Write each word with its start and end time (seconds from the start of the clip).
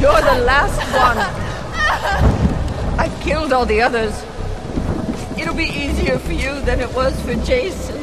You're 0.00 0.20
the 0.20 0.44
last 0.44 0.78
one. 0.92 1.18
I 2.98 3.08
killed 3.22 3.52
all 3.54 3.64
the 3.64 3.80
others. 3.80 4.12
It'll 5.38 5.54
be 5.54 5.64
easier 5.64 6.18
for 6.18 6.32
you 6.32 6.60
than 6.62 6.80
it 6.80 6.94
was 6.94 7.18
for 7.22 7.34
Jason. 7.46 7.96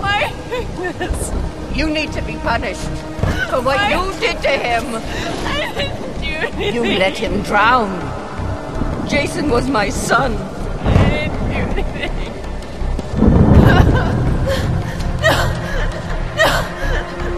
Why 0.00 0.32
this? 0.48 1.32
You 1.76 1.90
need 1.90 2.12
to 2.12 2.22
be 2.22 2.36
punished 2.36 2.88
for 3.50 3.60
what 3.60 3.78
you 3.90 4.18
did 4.20 4.40
to 4.40 4.48
him. 4.48 4.84
I 5.44 5.72
didn't 5.74 6.20
do 6.20 6.28
anything. 6.28 6.74
You 6.74 6.98
let 6.98 7.18
him 7.18 7.42
drown. 7.42 7.90
Jason 9.06 9.50
was 9.50 9.68
my 9.68 9.90
son. 9.90 10.32
I 10.34 11.10
didn't 11.10 11.48
do 11.50 11.60
anything. 11.76 12.32
no. 15.28 15.36
No. 16.40 16.50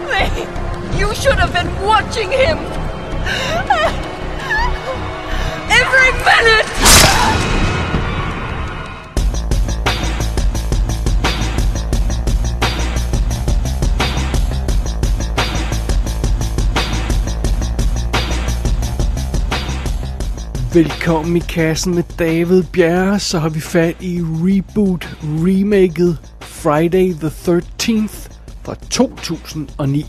Please. 0.07 0.99
You 0.99 1.13
should 1.13 1.39
have 1.39 1.51
been 1.51 1.69
watching 1.85 2.31
him. 2.31 2.70
Every 5.93 6.11
minute! 6.23 6.67
Velkommen 20.73 21.35
i 21.35 21.39
kassen 21.39 21.95
med 21.95 22.03
David 22.19 22.63
Bjerre, 22.63 23.19
så 23.19 23.39
har 23.39 23.49
vi 23.49 23.61
fat 23.61 23.95
i 23.99 24.21
reboot 24.21 25.07
remaket 25.21 26.17
Friday 26.41 27.13
the 27.13 27.27
13th 27.27 28.29
fra 28.63 28.75
2009. 28.89 30.05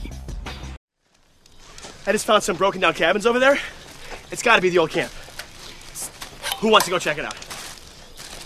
I 2.06 2.12
just 2.12 2.26
found 2.26 2.42
some 2.42 2.58
broken 2.58 2.80
down 2.80 2.94
cabins 2.94 3.26
over 3.26 3.40
there. 3.40 3.58
It's 4.30 4.42
got 4.42 4.56
to 4.56 4.62
be 4.62 4.70
the 4.70 4.78
old 4.78 4.90
camp. 4.90 5.21
Who 6.62 6.68
wants 6.68 6.84
to 6.84 6.92
go 6.92 6.98
check 7.00 7.18
it 7.18 7.24
out? 7.24 7.36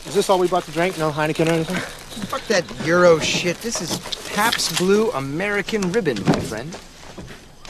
Is 0.06 0.14
this 0.14 0.30
all 0.30 0.38
we 0.38 0.48
brought 0.48 0.64
to 0.64 0.70
drink? 0.70 0.96
No 0.96 1.10
Heineken 1.10 1.48
or 1.48 1.50
anything? 1.50 1.76
Fuck 1.76 2.46
that 2.46 2.64
Euro 2.86 3.18
shit. 3.18 3.58
This 3.58 3.82
is 3.82 3.98
Pabst 4.34 4.78
Blue 4.78 5.10
American 5.10 5.92
Ribbon, 5.92 6.24
my 6.24 6.40
friend. 6.40 6.74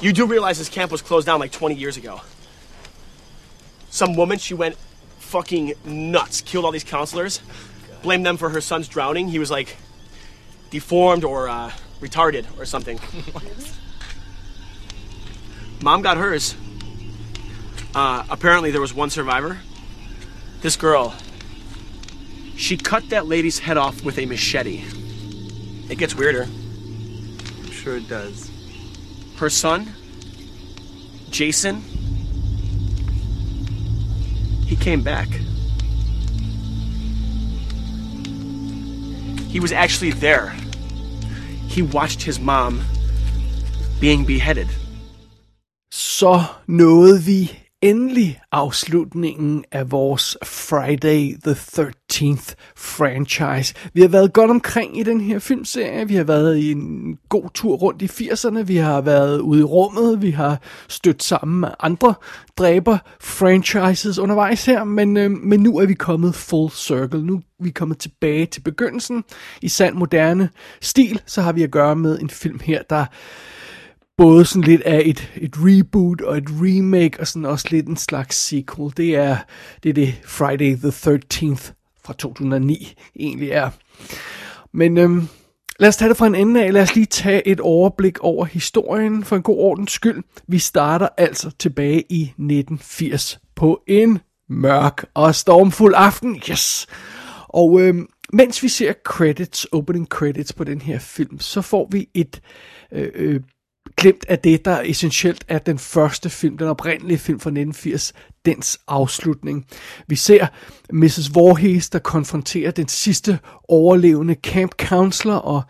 You 0.01 0.13
do 0.13 0.25
realize 0.25 0.59
this 0.59 0.69
camp 0.69 0.93
was 0.93 1.03
closed 1.03 1.27
down 1.27 1.41
like 1.41 1.51
20 1.51 1.75
years 1.75 1.97
ago. 1.97 2.21
Some 3.91 4.15
woman, 4.15 4.39
she 4.39 4.55
went 4.55 4.77
fucking 5.19 5.73
nuts, 5.85 6.43
killed 6.43 6.65
all 6.65 6.71
these 6.71 6.85
counselors, 6.85 7.41
blamed 8.03 8.25
them 8.25 8.37
for 8.37 8.51
her 8.51 8.61
son's 8.61 8.87
drowning. 8.87 9.27
He 9.27 9.41
was 9.41 9.51
like 9.51 9.77
deformed 10.71 11.25
or 11.25 11.49
uh, 11.49 11.73
retarded 11.99 12.47
or 12.57 12.67
something. 12.67 13.01
Mom 15.83 16.03
got 16.03 16.19
hers. 16.19 16.55
Uh, 17.97 18.25
apparently, 18.31 18.71
there 18.71 18.81
was 18.81 18.95
one 18.95 19.11
survivor. 19.11 19.59
This 20.61 20.77
girl, 20.77 21.15
she 22.57 22.77
cut 22.77 23.09
that 23.11 23.27
lady's 23.27 23.59
head 23.59 23.77
off 23.77 24.05
with 24.05 24.19
a 24.19 24.27
machete. 24.27 24.85
It 25.89 25.99
gets 25.99 26.15
weirder. 26.15 26.45
I'm 26.45 27.71
sure 27.71 27.97
it 27.97 28.09
does. 28.09 28.51
her 29.39 29.51
son, 29.51 29.93
Jason, 31.31 31.83
he 34.67 34.77
came 34.77 35.03
back. 35.03 35.29
He 39.49 39.61
was 39.61 39.73
actually 39.73 40.13
there. 40.13 40.55
He 41.69 41.83
watched 41.83 42.23
his 42.23 42.41
mom 42.41 42.83
being 44.01 44.25
beheaded. 44.25 44.69
Så 45.91 46.45
nåede 46.67 47.19
vi 47.19 47.51
endelig 47.83 48.41
afslutningen 48.53 49.65
af 49.73 49.91
vores 49.91 50.37
Friday 50.45 51.37
the 51.45 51.53
13th 51.53 52.55
franchise. 52.77 53.75
Vi 53.95 54.01
har 54.01 54.09
været 54.09 54.33
godt 54.33 54.51
omkring 54.51 54.99
i 54.99 55.03
den 55.03 55.21
her 55.21 55.39
filmserie. 55.39 56.09
Vi 56.09 56.15
har 56.15 56.25
været 56.25 56.59
i 56.59 56.73
en 56.73 57.19
god 57.29 57.51
tur 57.55 57.77
rundt 57.77 58.03
i 58.03 58.07
80'erne. 58.07 58.63
Vi 58.63 58.77
har 58.77 59.01
været 59.01 59.41
ude 59.41 59.61
i 59.61 59.65
rummet. 59.65 60.23
Vi 60.23 60.31
har 60.31 60.61
stødt 60.89 61.23
sammen 61.23 61.61
med 61.61 61.69
andre 61.81 62.15
dræber 62.59 62.99
franchises 63.21 64.19
undervejs 64.19 64.67
her. 64.67 64.85
Men, 64.85 65.17
øh, 65.17 65.31
men 65.31 65.61
nu 65.61 65.79
er 65.79 65.87
vi 65.87 65.95
kommet 65.95 66.35
full 66.35 66.71
circle. 66.71 67.23
Nu 67.23 67.37
er 67.37 67.65
vi 67.65 67.71
kommet 67.71 67.99
tilbage 67.99 68.47
til 68.47 68.61
begyndelsen. 68.61 69.25
I 69.63 69.69
sand 69.69 69.95
moderne 69.95 70.49
stil, 70.81 71.21
så 71.27 71.43
har 71.43 71.53
vi 71.53 71.63
at 71.63 71.71
gøre 71.71 71.97
med 71.97 72.19
en 72.19 72.31
film 72.31 72.61
her, 72.65 72.83
der 72.91 73.05
både 74.17 74.45
sådan 74.45 74.63
lidt 74.63 74.83
af 74.83 75.03
et, 75.05 75.33
et 75.37 75.55
reboot 75.57 76.21
og 76.21 76.37
et 76.37 76.49
remake, 76.51 77.21
og 77.21 77.27
sådan 77.27 77.47
også 77.47 77.67
lidt 77.71 77.87
en 77.87 77.97
slags 77.97 78.37
sequel. 78.37 78.93
Det 78.97 79.17
er 79.17 79.37
det, 79.83 79.89
er 79.89 79.93
det 79.95 80.15
Friday 80.25 80.77
the 80.77 80.89
13th 80.89 81.73
fra 82.05 82.13
2009 82.13 82.95
egentlig 83.17 83.51
er. 83.51 83.71
Men 84.73 84.99
øhm, 84.99 85.29
lad 85.79 85.89
os 85.89 85.97
tage 85.97 86.09
det 86.09 86.17
fra 86.17 86.27
en 86.27 86.35
ende 86.35 86.65
af. 86.65 86.73
Lad 86.73 86.83
os 86.83 86.95
lige 86.95 87.07
tage 87.07 87.49
et 87.49 87.61
overblik 87.61 88.19
over 88.21 88.45
historien 88.45 89.25
for 89.25 89.37
en 89.37 89.43
god 89.43 89.59
ordens 89.59 89.93
skyld. 89.93 90.23
Vi 90.49 90.59
starter 90.59 91.09
altså 91.19 91.51
tilbage 91.59 92.05
i 92.11 92.23
1980 92.23 93.39
på 93.55 93.83
en 93.87 94.19
mørk 94.49 95.05
og 95.15 95.35
stormfuld 95.35 95.95
aften. 95.97 96.43
Yes! 96.51 96.87
Og 97.49 97.81
øhm, 97.81 98.09
mens 98.33 98.63
vi 98.63 98.69
ser 98.69 98.93
credits, 99.05 99.65
opening 99.73 100.07
credits 100.07 100.53
på 100.53 100.65
den 100.65 100.81
her 100.81 100.99
film, 100.99 101.41
så 101.41 101.63
får 101.63 101.89
vi 101.91 102.09
et 102.15 102.41
øh, 102.93 103.09
øh, 103.15 103.41
glemt 103.97 104.25
af 104.29 104.39
det, 104.39 104.65
der 104.65 104.81
essentielt 104.85 105.45
er 105.49 105.59
den 105.59 105.79
første 105.79 106.31
film, 106.31 106.59
den 106.59 106.69
oprindelige 106.69 107.19
film 107.19 107.41
fra 107.41 107.51
1980, 107.51 108.13
dens 108.47 108.81
afslutning. 108.89 109.67
Vi 110.07 110.17
ser 110.17 110.47
Mrs. 110.93 111.35
Voorhees, 111.35 111.91
der 111.91 111.99
konfronterer 111.99 112.71
den 112.71 112.89
sidste 112.89 113.39
overlevende 113.69 114.35
camp 114.35 114.73
counselor, 114.81 115.35
og 115.35 115.63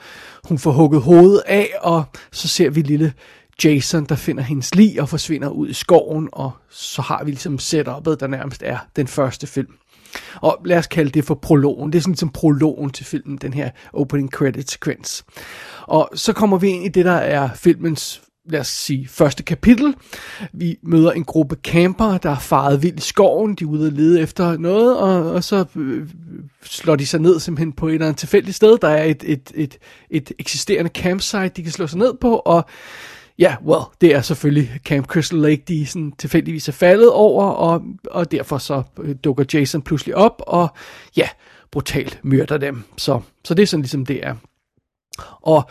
hun 0.45 0.59
får 0.59 0.71
hugget 0.71 1.03
hovedet 1.03 1.43
af, 1.47 1.69
og 1.81 2.05
så 2.33 2.49
ser 2.49 2.71
vi 2.71 2.83
lille 2.83 3.13
Jason, 3.65 4.05
der 4.05 4.17
finder 4.17 4.43
hendes 4.43 4.75
lig 4.75 5.01
og 5.01 5.09
forsvinder 5.09 5.49
ud 5.49 5.69
i 5.69 5.73
skoven, 5.73 6.29
og 6.33 6.51
så 6.71 7.03
har 7.03 7.25
vi 7.25 7.31
ligesom 7.31 7.55
setup'et, 7.55 8.15
der 8.15 8.27
nærmest 8.27 8.63
er 8.63 8.79
den 8.97 9.07
første 9.07 9.47
film. 9.47 9.73
Og 10.41 10.59
lad 10.65 10.79
os 10.79 10.87
kalde 10.87 11.11
det 11.11 11.25
for 11.25 11.35
prologen. 11.35 11.93
Det 11.93 11.99
er 11.99 12.03
sådan 12.03 12.17
som 12.17 12.29
prologen 12.29 12.91
til 12.91 13.07
filmen, 13.07 13.37
den 13.37 13.53
her 13.53 13.71
opening 13.93 14.31
credit 14.31 14.71
sekvens. 14.71 15.25
Og 15.83 16.11
så 16.15 16.33
kommer 16.33 16.59
vi 16.59 16.69
ind 16.69 16.85
i 16.85 16.89
det, 16.89 17.05
der 17.05 17.13
er 17.13 17.49
filmens 17.55 18.23
lad 18.49 18.61
os 18.61 18.69
sige, 18.69 19.09
første 19.09 19.43
kapitel. 19.43 19.95
Vi 20.53 20.77
møder 20.83 21.13
en 21.13 21.25
gruppe 21.25 21.57
camper, 21.63 22.19
der 22.19 22.31
er 22.31 22.39
faret 22.39 22.83
vildt 22.83 22.99
i 22.99 23.03
skoven. 23.03 23.55
De 23.55 23.65
er 23.65 23.69
ude 23.69 23.87
og 23.87 23.93
lede 23.93 24.21
efter 24.21 24.59
noget, 24.59 24.99
og, 24.99 25.33
og 25.33 25.45
så 25.45 25.65
øh, 25.77 26.09
slår 26.63 26.97
de 26.97 27.07
sig 27.07 27.21
ned 27.21 27.41
simpelthen 27.41 27.73
på 27.73 27.89
et 27.89 27.93
eller 27.93 28.07
andet 28.07 28.19
tilfældigt 28.19 28.57
sted. 28.57 28.79
Der 28.79 28.89
er 28.89 29.05
et, 29.05 29.23
et, 29.27 29.53
et, 29.55 29.79
et 30.11 30.33
eksisterende 30.39 30.91
campsite, 30.95 31.49
de 31.49 31.63
kan 31.63 31.73
slå 31.73 31.87
sig 31.87 31.99
ned 31.99 32.15
på, 32.21 32.37
og 32.37 32.65
Ja, 33.39 33.57
well, 33.65 33.83
det 34.01 34.15
er 34.15 34.21
selvfølgelig 34.21 34.81
Camp 34.85 35.07
Crystal 35.07 35.39
Lake, 35.39 35.63
de 35.69 35.87
sådan 35.87 36.13
tilfældigvis 36.13 36.69
er 36.69 36.73
faldet 36.73 37.13
over, 37.13 37.45
og, 37.45 37.83
og 38.11 38.31
derfor 38.31 38.59
så 38.59 38.83
øh, 38.99 39.17
dukker 39.25 39.45
Jason 39.55 39.83
pludselig 39.83 40.17
op, 40.17 40.43
og 40.47 40.69
ja, 41.17 41.29
brutalt 41.71 42.21
myrder 42.23 42.59
dem. 42.59 42.83
Så, 42.97 43.21
så 43.45 43.55
det 43.55 43.63
er 43.63 43.67
sådan 43.67 43.83
ligesom 43.83 44.07
det 44.07 44.27
er. 44.27 44.35
Og 45.41 45.71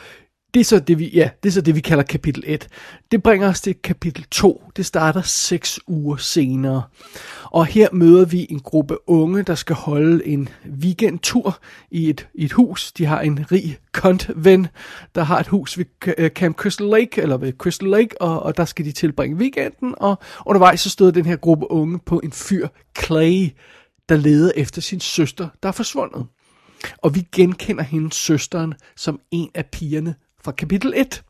det 0.55 0.61
er 0.61 0.65
så 0.65 0.79
det, 0.79 0.99
vi, 0.99 1.09
ja, 1.13 1.29
det 1.43 1.49
er 1.49 1.53
så 1.53 1.61
det, 1.61 1.75
vi 1.75 1.81
kalder 1.81 2.03
kapitel 2.03 2.43
1. 2.47 2.67
Det 3.11 3.23
bringer 3.23 3.49
os 3.49 3.61
til 3.61 3.75
kapitel 3.83 4.25
2. 4.31 4.63
Det 4.77 4.85
starter 4.85 5.21
6 5.21 5.79
uger 5.87 6.17
senere. 6.17 6.83
Og 7.43 7.65
her 7.65 7.87
møder 7.93 8.25
vi 8.25 8.47
en 8.49 8.59
gruppe 8.59 9.09
unge, 9.09 9.43
der 9.43 9.55
skal 9.55 9.75
holde 9.75 10.27
en 10.27 10.49
weekendtur 10.83 11.59
i 11.91 12.09
et, 12.09 12.27
i 12.33 12.45
et 12.45 12.51
hus. 12.51 12.91
De 12.91 13.05
har 13.05 13.21
en 13.21 13.51
rig 13.51 13.77
kontven, 13.93 14.67
der 15.15 15.23
har 15.23 15.39
et 15.39 15.47
hus 15.47 15.77
ved 15.77 15.85
øh, 16.17 16.29
Camp 16.29 16.57
Crystal 16.57 16.87
Lake, 16.87 17.21
eller 17.21 17.37
ved 17.37 17.53
Crystal 17.57 17.89
Lake, 17.89 18.21
og, 18.21 18.43
og 18.43 18.57
der 18.57 18.65
skal 18.65 18.85
de 18.85 18.91
tilbringe 18.91 19.37
weekenden. 19.37 19.95
Og 19.97 20.19
undervejs 20.45 20.79
så 20.79 20.89
støder 20.89 21.11
den 21.11 21.25
her 21.25 21.35
gruppe 21.35 21.71
unge 21.71 21.99
på 22.05 22.19
en 22.23 22.31
fyr, 22.31 22.67
Clay, 22.99 23.49
der 24.09 24.15
leder 24.15 24.51
efter 24.55 24.81
sin 24.81 24.99
søster, 24.99 25.47
der 25.63 25.69
er 25.69 25.73
forsvundet. 25.73 26.25
Og 26.97 27.15
vi 27.15 27.27
genkender 27.31 27.83
hendes 27.83 28.15
søsteren 28.15 28.73
som 28.95 29.19
en 29.31 29.49
af 29.55 29.65
pigerne 29.65 30.15
fra 30.45 30.51
kapitel 30.51 30.93
1. 30.95 31.23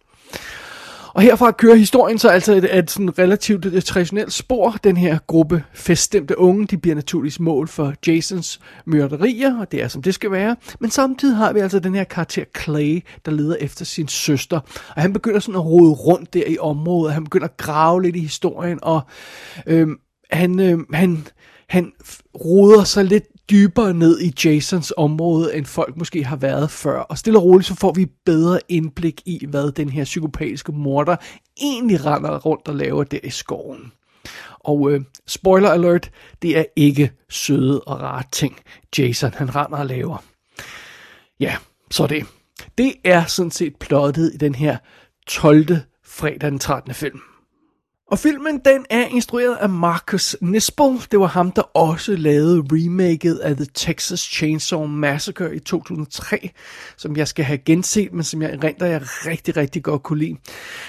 Og 1.14 1.22
herfra 1.22 1.52
kører 1.52 1.76
historien 1.76 2.18
så 2.18 2.30
altså 2.30 2.54
et, 2.54 2.78
et 2.78 2.92
sådan 2.92 3.20
relativt 3.20 3.66
et 3.66 3.86
traditionelt 3.86 4.34
spor. 4.34 4.72
Den 4.84 4.98
her 4.98 5.18
gruppe 5.28 5.64
feststemte 5.74 6.40
unge, 6.40 6.68
de 6.68 6.78
bliver 6.78 6.96
naturligvis 6.96 7.40
mål 7.40 7.68
for 7.68 7.94
Jasons 8.08 8.60
myrderier, 8.86 9.60
og 9.60 9.72
det 9.72 9.84
er 9.84 9.88
som 9.88 10.02
det 10.02 10.14
skal 10.14 10.32
være. 10.32 10.56
Men 10.80 10.92
samtidig 10.92 11.38
har 11.38 11.54
vi 11.54 11.60
altså 11.60 11.80
den 11.80 11.96
her 11.96 12.04
karakter 12.04 12.44
Clay, 12.64 13.04
der 13.26 13.32
leder 13.32 13.56
efter 13.56 13.86
sin 13.86 14.08
søster. 14.08 14.60
Og 14.96 15.02
han 15.02 15.14
begynder 15.14 15.40
sådan 15.40 15.56
at 15.56 15.66
rode 15.66 15.92
rundt 15.92 16.34
der 16.34 16.44
i 16.48 16.58
området, 16.58 17.14
han 17.14 17.24
begynder 17.24 17.48
at 17.48 17.58
grave 17.58 18.04
lidt 18.04 18.16
i 18.16 18.20
historien, 18.20 18.80
og 18.82 19.02
øhm, 19.68 19.96
han, 20.32 20.60
øhm, 20.60 20.86
han, 20.94 21.28
han 21.70 21.92
roder 22.36 22.84
sig 22.84 23.06
lidt 23.06 23.26
dybere 23.50 23.94
ned 23.94 24.20
i 24.22 24.34
Jasons 24.46 24.94
område, 24.98 25.56
end 25.56 25.66
folk 25.66 25.98
måske 25.98 26.24
har 26.24 26.36
været 26.36 26.72
før. 26.72 27.00
Og 27.00 27.18
stille 27.18 27.40
og 27.40 27.44
roligt, 27.44 27.68
så 27.68 27.76
får 27.76 27.94
vi 27.94 28.06
bedre 28.26 28.60
indblik 28.70 29.22
i, 29.26 29.46
hvad 29.46 29.72
den 29.72 29.90
her 29.90 30.04
psykopatiske 30.04 30.72
morder 30.72 31.16
egentlig 31.62 32.06
render 32.06 32.40
rundt 32.40 32.68
og 32.68 32.76
laver 32.76 33.04
der 33.04 33.20
i 33.24 33.30
skoven. 33.30 33.92
Og 34.60 34.92
øh, 34.92 35.02
spoiler 35.28 35.70
alert, 35.70 36.12
det 36.42 36.58
er 36.58 36.66
ikke 36.76 37.12
søde 37.30 37.82
og 37.82 38.02
rare 38.02 38.24
ting, 38.32 38.60
Jason 38.98 39.34
han 39.34 39.56
render 39.56 39.78
og 39.78 39.86
laver. 39.86 40.24
Ja, 41.40 41.56
så 41.92 42.08
det. 42.08 42.26
Det 42.78 42.94
er 43.04 43.26
sådan 43.26 43.52
set 43.52 43.76
plottet 43.76 44.32
i 44.34 44.38
den 44.38 44.56
her 44.56 44.78
12. 45.28 45.78
fredag 46.04 46.52
den 46.52 46.60
13. 46.60 46.94
film. 46.94 47.22
Og 48.08 48.20
filmen, 48.20 48.62
den 48.66 48.86
er 48.90 49.06
instrueret 49.06 49.56
af 49.56 49.70
Marcus 49.70 50.38
Nispel. 50.42 51.08
Det 51.12 51.20
var 51.20 51.28
ham, 51.28 51.52
der 51.52 51.62
også 51.62 52.16
lavede 52.16 52.64
remaket 52.72 53.36
af 53.36 53.56
The 53.56 53.66
Texas 53.74 54.20
Chainsaw 54.20 54.86
Massacre 54.86 55.56
i 55.56 55.60
2003, 55.60 56.50
som 56.98 57.16
jeg 57.18 57.28
skal 57.28 57.46
have 57.46 57.58
genset, 57.58 58.14
men 58.14 58.24
som 58.24 58.42
jeg 58.42 58.64
renter, 58.64 58.86
jeg 58.86 59.02
rigtig, 59.04 59.58
rigtig 59.58 59.84
godt 59.84 60.04
kunne 60.04 60.20
lide. 60.20 60.38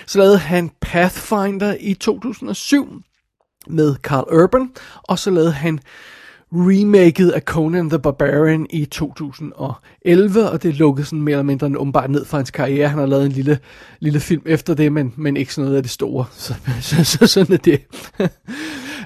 Så 0.06 0.18
lavede 0.18 0.38
han 0.38 0.70
Pathfinder 0.80 1.76
i 1.80 1.94
2007 1.94 3.02
med 3.66 3.96
Carl 3.96 4.42
Urban, 4.42 4.72
og 5.02 5.18
så 5.18 5.30
lavede 5.30 5.52
han 5.52 5.80
remaket 6.52 7.30
af 7.30 7.40
Conan 7.40 7.88
the 7.90 7.98
Barbarian 7.98 8.66
i 8.70 8.84
2011, 8.84 10.50
og 10.50 10.62
det 10.62 10.74
lukkede 10.74 11.06
sådan 11.06 11.22
mere 11.22 11.32
eller 11.32 11.42
mindre 11.42 11.78
åbenbart 11.78 12.10
ned 12.10 12.24
for 12.24 12.36
hans 12.36 12.50
karriere. 12.50 12.88
Han 12.88 12.98
har 12.98 13.06
lavet 13.06 13.26
en 13.26 13.32
lille, 13.32 13.58
lille 14.00 14.20
film 14.20 14.42
efter 14.46 14.74
det, 14.74 14.92
men, 14.92 15.14
men 15.16 15.36
ikke 15.36 15.54
sådan 15.54 15.64
noget 15.64 15.76
af 15.76 15.82
det 15.82 15.90
store. 15.90 16.24
Så, 16.32 16.54
så, 16.80 17.04
så 17.04 17.26
sådan 17.26 17.52
er 17.52 17.58
det 17.58 17.80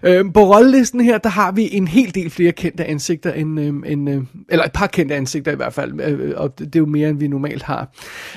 øhm, 0.02 0.32
på 0.32 0.54
rollelisten 0.54 1.00
her, 1.00 1.18
der 1.18 1.28
har 1.28 1.52
vi 1.52 1.68
en 1.72 1.88
hel 1.88 2.14
del 2.14 2.30
flere 2.30 2.52
kendte 2.52 2.84
ansigter, 2.84 3.32
end, 3.32 3.60
øhm, 3.60 3.84
end, 3.86 4.10
øhm, 4.10 4.26
eller 4.48 4.64
et 4.64 4.72
par 4.72 4.86
kendte 4.86 5.14
ansigter 5.14 5.52
i 5.52 5.56
hvert 5.56 5.72
fald, 5.72 6.00
øh, 6.00 6.32
og 6.36 6.58
det, 6.58 6.66
det 6.66 6.76
er 6.76 6.80
jo 6.80 6.86
mere, 6.86 7.08
end 7.08 7.18
vi 7.18 7.28
normalt 7.28 7.62
har. 7.62 7.88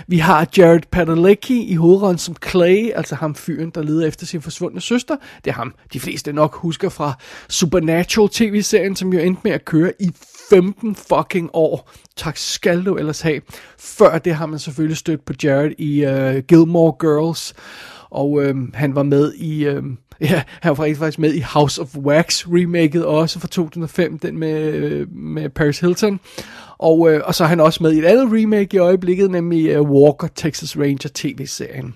Vi 0.08 0.18
har 0.18 0.48
Jared 0.58 0.82
Padalecki 0.92 1.64
i 1.64 1.76
hovedrollen 1.76 2.18
som 2.18 2.36
Clay, 2.50 2.92
altså 2.96 3.16
ham 3.16 3.36
fyren, 3.36 3.70
der 3.76 3.84
leder 3.84 4.08
efter 4.08 4.26
sin 4.26 4.42
forsvundne 4.42 4.82
søster. 4.82 5.16
Det 5.46 5.52
er 5.52 5.56
ham, 5.56 5.74
de 5.94 6.00
fleste 6.00 6.34
nok 6.34 6.56
husker 6.56 6.90
fra 6.90 7.14
Supernatural 7.50 8.30
tv-serien, 8.30 8.96
som 8.96 9.14
jo 9.14 9.20
endte 9.20 9.42
med 9.44 9.52
at 9.52 9.66
køre 9.66 9.92
i 10.00 10.12
15 10.50 10.96
fucking 10.96 11.50
år. 11.54 11.92
Tak 12.16 12.38
skal 12.38 12.86
du 12.86 12.96
ellers 12.96 13.22
have. 13.22 13.42
Før 13.80 14.18
det 14.18 14.36
har 14.36 14.46
man 14.46 14.60
selvfølgelig 14.60 14.98
stødt 14.98 15.26
på 15.26 15.34
Jared 15.44 15.72
i 15.78 16.06
øh, 16.06 16.44
Gilmore 16.48 16.94
Girls, 17.00 17.54
og 18.10 18.44
øh, 18.44 18.56
han 18.74 18.96
var 18.96 19.04
med 19.04 19.34
i, 19.34 19.66
øh, 19.66 19.84
ja, 20.30 20.44
han 20.62 20.78
var 20.78 20.94
faktisk 20.98 21.20
med 21.20 21.34
i 21.34 21.40
House 21.40 21.82
of 21.82 21.96
Wax 21.98 22.48
remaket 22.48 23.06
også 23.06 23.40
fra 23.40 23.48
2005, 23.48 24.20
den 24.20 24.38
med, 24.38 24.62
øh, 24.62 25.08
med 25.12 25.50
Paris 25.50 25.80
Hilton. 25.80 26.20
Og, 26.78 27.12
øh, 27.12 27.22
og 27.26 27.36
så 27.36 27.44
er 27.44 27.48
han 27.48 27.60
også 27.60 27.84
med 27.84 27.94
i 27.94 28.00
et 28.00 28.06
andet 28.06 28.28
remake 28.32 28.76
i 28.76 28.80
øjeblikket, 28.80 29.32
nemlig 29.32 29.80
uh, 29.80 29.92
Walker 29.92 30.28
Texas 30.36 30.78
Ranger 30.78 31.10
tv-serien. 31.14 31.96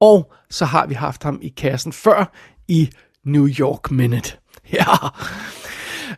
Og 0.00 0.32
så 0.50 0.64
har 0.64 0.86
vi 0.86 0.94
haft 0.94 1.22
ham 1.22 1.38
i 1.42 1.48
kassen 1.48 1.92
før 1.92 2.32
i 2.68 2.90
New 3.24 3.48
York 3.48 3.90
Minute. 3.90 4.36
Ja. 4.72 4.84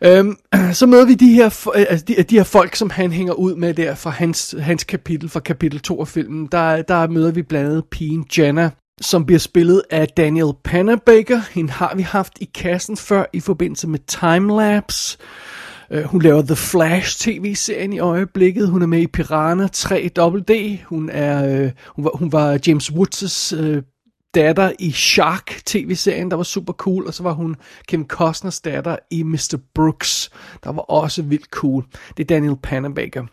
Øhm, 0.02 0.36
så 0.72 0.86
møder 0.86 1.06
vi 1.06 1.14
de 1.14 1.34
her, 1.34 1.68
øh, 1.76 1.84
altså 1.88 2.04
de, 2.08 2.22
de 2.22 2.36
her 2.36 2.44
folk, 2.44 2.74
som 2.74 2.90
han 2.90 3.12
hænger 3.12 3.32
ud 3.32 3.54
med 3.54 3.74
der 3.74 3.94
fra 3.94 4.10
hans, 4.10 4.54
hans 4.60 4.84
kapitel, 4.84 5.28
fra 5.28 5.40
kapitel 5.40 5.80
2 5.80 6.00
af 6.00 6.08
filmen. 6.08 6.48
Der, 6.52 6.82
der 6.82 7.08
møder 7.08 7.30
vi 7.30 7.42
blandt 7.42 7.68
andet 7.68 7.84
pigen 7.90 8.26
Jenna, 8.38 8.70
som 9.00 9.26
bliver 9.26 9.38
spillet 9.38 9.82
af 9.90 10.08
Daniel 10.08 10.52
Panabaker. 10.64 11.40
Hende 11.50 11.70
har 11.70 11.94
vi 11.94 12.02
haft 12.02 12.32
i 12.40 12.50
kassen 12.54 12.96
før 12.96 13.24
i 13.32 13.40
forbindelse 13.40 13.88
med 13.88 13.98
Timelapse. 13.98 15.18
Uh, 15.90 16.02
hun 16.02 16.22
laver 16.22 16.42
The 16.42 16.56
Flash 16.56 17.20
tv-serien 17.20 17.92
i 17.92 17.98
øjeblikket. 17.98 18.68
Hun 18.68 18.82
er 18.82 18.86
med 18.86 19.00
i 19.00 19.06
Piranha 19.06 19.66
3 19.66 20.10
D. 20.48 20.78
Hun 20.86 21.10
er 21.10 21.64
uh, 21.64 21.70
hun 21.86 22.04
var, 22.04 22.10
hun 22.14 22.32
var 22.32 22.58
James 22.66 22.90
Woods' 22.90 23.56
uh, 23.56 23.82
datter 24.36 24.72
i 24.78 24.90
Shark 24.92 25.60
tv-serien, 25.66 26.30
der 26.30 26.36
var 26.36 26.44
super 26.44 26.72
cool, 26.72 27.06
og 27.06 27.14
så 27.14 27.22
var 27.22 27.32
hun 27.32 27.56
Kim 27.88 28.06
Costners 28.06 28.60
datter 28.60 28.96
i 29.10 29.22
Mr. 29.22 29.58
Brooks, 29.74 30.30
der 30.64 30.72
var 30.72 30.82
også 30.82 31.22
vildt 31.22 31.50
cool. 31.50 31.84
Det 32.16 32.22
er 32.22 32.26
Daniel 32.26 32.56
Panabaker. 32.62 33.26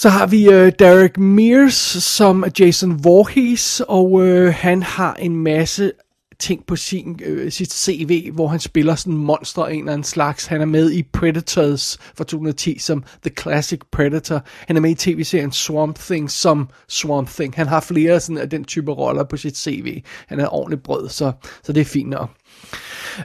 Så 0.00 0.08
har 0.08 0.26
vi 0.26 0.48
øh, 0.48 0.72
Derek 0.78 1.18
Mears 1.18 1.74
som 2.04 2.44
Jason 2.58 3.04
Voorhees, 3.04 3.82
og 3.88 4.26
øh, 4.26 4.54
han 4.54 4.82
har 4.82 5.14
en 5.14 5.36
masse 5.36 5.92
ting 6.38 6.66
på 6.66 6.76
sin, 6.76 7.20
øh, 7.24 7.52
sit 7.52 7.72
CV, 7.72 8.32
hvor 8.32 8.48
han 8.48 8.60
spiller 8.60 8.94
sådan 8.94 9.12
en 9.12 9.18
monster 9.18 9.62
af 9.62 9.72
en 9.72 9.78
eller 9.78 9.92
anden 9.92 10.04
slags. 10.04 10.46
Han 10.46 10.60
er 10.60 10.64
med 10.64 10.92
i 10.92 11.02
Predators 11.02 11.98
fra 12.16 12.24
2010 12.24 12.78
som 12.78 13.04
The 13.22 13.30
Classic 13.40 13.80
Predator. 13.92 14.42
Han 14.66 14.76
er 14.76 14.80
med 14.80 14.90
i 14.90 14.94
tv-serien 14.94 15.52
Swamp 15.52 15.98
Thing 15.98 16.30
som 16.30 16.68
Swamp 16.88 17.28
Thing. 17.28 17.54
Han 17.54 17.66
har 17.66 17.80
flere 17.80 18.20
sådan 18.20 18.38
af 18.38 18.50
den 18.50 18.64
type 18.64 18.92
roller 18.92 19.24
på 19.24 19.36
sit 19.36 19.58
CV. 19.58 20.02
Han 20.26 20.40
er 20.40 20.54
ordentligt 20.54 20.82
brød, 20.82 21.08
så, 21.08 21.32
så 21.62 21.72
det 21.72 21.80
er 21.80 21.84
fint 21.84 22.10
nok. 22.10 22.30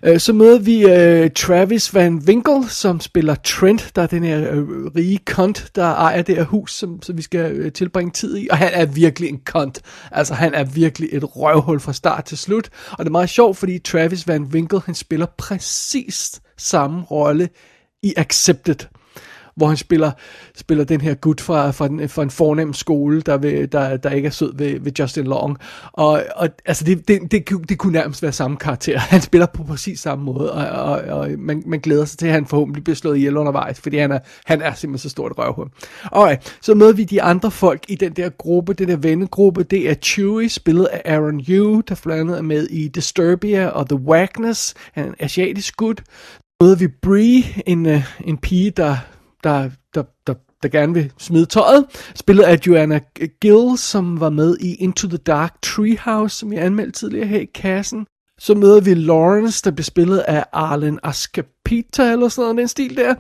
Øh, 0.03 0.19
så 0.19 0.33
møder 0.33 0.59
vi 0.59 0.85
uh, 0.85 1.31
Travis 1.35 1.93
Van 1.93 2.15
Winkle, 2.15 2.69
som 2.69 2.99
spiller 2.99 3.35
Trent, 3.35 3.91
der 3.95 4.01
er 4.01 4.07
den 4.07 4.23
her 4.23 4.51
uh, 4.51 4.67
rige 4.95 5.19
kont, 5.25 5.71
der 5.75 5.85
ejer 5.85 6.21
det 6.21 6.35
her 6.35 6.43
hus, 6.43 6.73
som, 6.73 7.01
som 7.01 7.17
vi 7.17 7.21
skal 7.21 7.65
uh, 7.65 7.71
tilbringe 7.71 8.11
tid 8.11 8.37
i. 8.37 8.47
Og 8.51 8.57
han 8.57 8.69
er 8.73 8.85
virkelig 8.85 9.29
en 9.29 9.39
kont. 9.45 9.81
Altså, 10.11 10.33
han 10.33 10.53
er 10.53 10.63
virkelig 10.63 11.09
et 11.11 11.35
røvhul 11.35 11.79
fra 11.79 11.93
start 11.93 12.25
til 12.25 12.37
slut. 12.37 12.69
Og 12.91 12.99
det 12.99 13.05
er 13.05 13.11
meget 13.11 13.29
sjovt, 13.29 13.57
fordi 13.57 13.79
Travis 13.79 14.27
Van 14.27 14.43
Winkle, 14.43 14.81
han 14.85 14.95
spiller 14.95 15.25
præcis 15.37 16.41
samme 16.57 17.01
rolle 17.03 17.49
i 18.03 18.13
Accepted 18.17 18.75
hvor 19.55 19.67
han 19.67 19.77
spiller, 19.77 20.11
spiller 20.55 20.83
den 20.83 21.01
her 21.01 21.13
gut 21.13 21.41
fra, 21.41 21.71
fra, 21.71 21.85
en, 21.85 22.09
fra 22.09 22.23
en 22.23 22.29
fornem 22.29 22.73
skole, 22.73 23.21
der, 23.21 23.38
ved, 23.38 23.67
der, 23.67 23.97
der 23.97 24.09
ikke 24.09 24.25
er 24.27 24.31
sød 24.31 24.57
ved, 24.57 24.79
ved 24.79 24.91
Justin 25.00 25.23
Long. 25.23 25.57
Og, 25.91 26.23
og 26.35 26.50
altså, 26.65 26.83
det, 26.83 27.07
det, 27.07 27.31
det, 27.31 27.50
det 27.69 27.77
kunne 27.77 27.94
nærmest 27.94 28.21
være 28.23 28.31
samme 28.31 28.57
karakter. 28.57 29.00
Han 29.13 29.21
spiller 29.21 29.47
på 29.53 29.63
præcis 29.63 30.00
samme 30.00 30.25
måde, 30.25 30.53
og, 30.53 30.67
og, 30.67 31.19
og 31.19 31.29
man, 31.38 31.63
man 31.65 31.79
glæder 31.79 32.05
sig 32.05 32.19
til, 32.19 32.27
at 32.27 32.33
han 32.33 32.45
forhåbentlig 32.45 32.83
bliver 32.83 32.95
slået 32.95 33.17
ihjel 33.17 33.38
undervejs, 33.38 33.81
fordi 33.81 33.97
han 33.97 34.11
er, 34.11 34.19
han 34.45 34.61
er 34.61 34.73
simpelthen 34.73 35.09
så 35.09 35.09
stort 35.09 35.31
et 35.31 35.38
røvhul. 35.38 35.67
Alright, 36.11 36.57
så 36.61 36.73
møder 36.73 36.94
vi 36.94 37.03
de 37.03 37.21
andre 37.21 37.51
folk 37.51 37.83
i 37.88 37.95
den 37.95 38.11
der 38.11 38.29
gruppe, 38.29 38.73
den 38.73 38.88
der 38.88 38.95
vennegruppe. 38.95 39.63
Det 39.63 39.89
er 39.89 39.94
Chewie, 39.94 40.50
spillet 40.50 40.85
af 40.85 41.01
Aaron 41.13 41.39
Yu, 41.39 41.81
der 41.89 42.00
blandt 42.03 42.21
andet 42.21 42.38
er 42.38 42.41
med 42.41 42.67
i 42.67 42.88
Disturbia 42.88 43.67
og 43.67 43.89
The 43.89 44.00
Wagness. 44.00 44.73
Han 44.94 45.03
er 45.03 45.07
en 45.07 45.15
asiatisk 45.19 45.77
gut 45.77 46.03
møder 46.63 46.75
vi 46.75 46.88
Bree, 46.88 47.44
en, 47.65 47.85
øh, 47.85 48.03
en 48.25 48.38
pige, 48.38 48.71
der 48.71 48.97
der, 49.43 49.69
der, 49.95 50.03
der, 50.27 50.33
der 50.63 50.69
gerne 50.69 50.93
vil 50.93 51.11
smide 51.17 51.45
tøjet. 51.45 51.85
Spillet 52.15 52.43
af 52.43 52.59
Joanna 52.67 52.99
Gill, 53.41 53.77
som 53.77 54.19
var 54.19 54.29
med 54.29 54.57
i 54.59 54.75
Into 54.75 55.07
the 55.07 55.17
Dark 55.17 55.61
Treehouse, 55.61 56.37
som 56.37 56.53
jeg 56.53 56.65
anmeldte 56.65 56.99
tidligere 56.99 57.27
her 57.27 57.39
i 57.39 57.49
kassen. 57.55 58.05
Så 58.39 58.55
møder 58.55 58.81
vi 58.81 58.93
Lawrence, 58.93 59.61
der 59.63 59.71
bliver 59.71 59.83
spillet 59.83 60.17
af 60.17 60.45
Arlen 60.53 61.00
Pizza 61.74 62.12
eller 62.12 62.27
sådan 62.27 62.44
noget, 62.44 62.58
den 62.58 62.68
stil 62.68 62.98
der. 62.98 63.15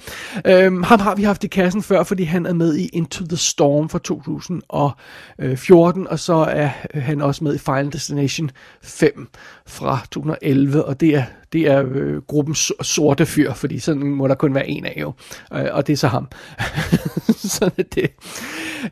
Øhm, 0.45 0.83
ham 0.83 0.99
har 0.99 1.15
vi 1.15 1.23
haft 1.23 1.43
i 1.43 1.47
kassen 1.47 1.83
før, 1.83 2.03
fordi 2.03 2.23
han 2.23 2.45
er 2.45 2.53
med 2.53 2.75
i 2.75 2.87
Into 2.87 3.25
the 3.25 3.37
Storm 3.37 3.89
fra 3.89 3.99
2014, 3.99 6.01
øh, 6.01 6.07
og 6.09 6.19
så 6.19 6.33
er 6.33 6.69
han 6.93 7.21
også 7.21 7.43
med 7.43 7.55
i 7.55 7.57
Final 7.57 7.93
Destination 7.93 8.51
5 8.83 9.27
fra 9.67 9.99
2011, 10.11 10.85
og 10.85 10.99
det 10.99 11.15
er 11.15 11.23
det 11.53 11.61
er 11.61 11.85
øh, 11.91 12.21
gruppens 12.21 12.71
sorte 12.81 13.25
fyr, 13.25 13.53
fordi 13.53 13.79
sådan 13.79 14.03
må 14.03 14.27
der 14.27 14.35
kun 14.35 14.55
være 14.55 14.69
en 14.69 14.85
af 14.85 14.97
jo, 15.01 15.13
øh, 15.53 15.65
og 15.71 15.87
det 15.87 15.93
er 15.93 15.97
så 15.97 16.07
ham. 16.07 16.27
sådan 17.57 17.73
er 17.77 17.83
det. 17.83 18.09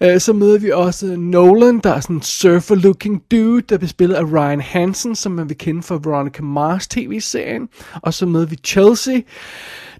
Øh, 0.02 0.20
så 0.20 0.34
møder 0.34 0.60
vi 0.60 0.72
også 0.72 1.06
Nolan, 1.06 1.80
der 1.80 1.94
er 1.94 2.00
sådan 2.00 2.16
en 2.16 2.22
surfer-looking 2.22 3.28
dude, 3.32 3.62
der 3.62 3.78
bliver 3.78 3.90
spillet 3.90 4.16
af 4.16 4.24
Ryan 4.24 4.62
Hansen, 4.62 5.16
som 5.16 5.32
man 5.32 5.50
vil 5.50 5.58
kende 5.58 5.84
fra 5.84 5.96
Veronica 5.96 6.44
Mars 6.44 6.88
tv-serien. 6.88 7.70
Og 8.02 8.14
så 8.14 8.26
møder 8.26 8.46
vi 8.46 8.56
Chelsea, 8.56 9.20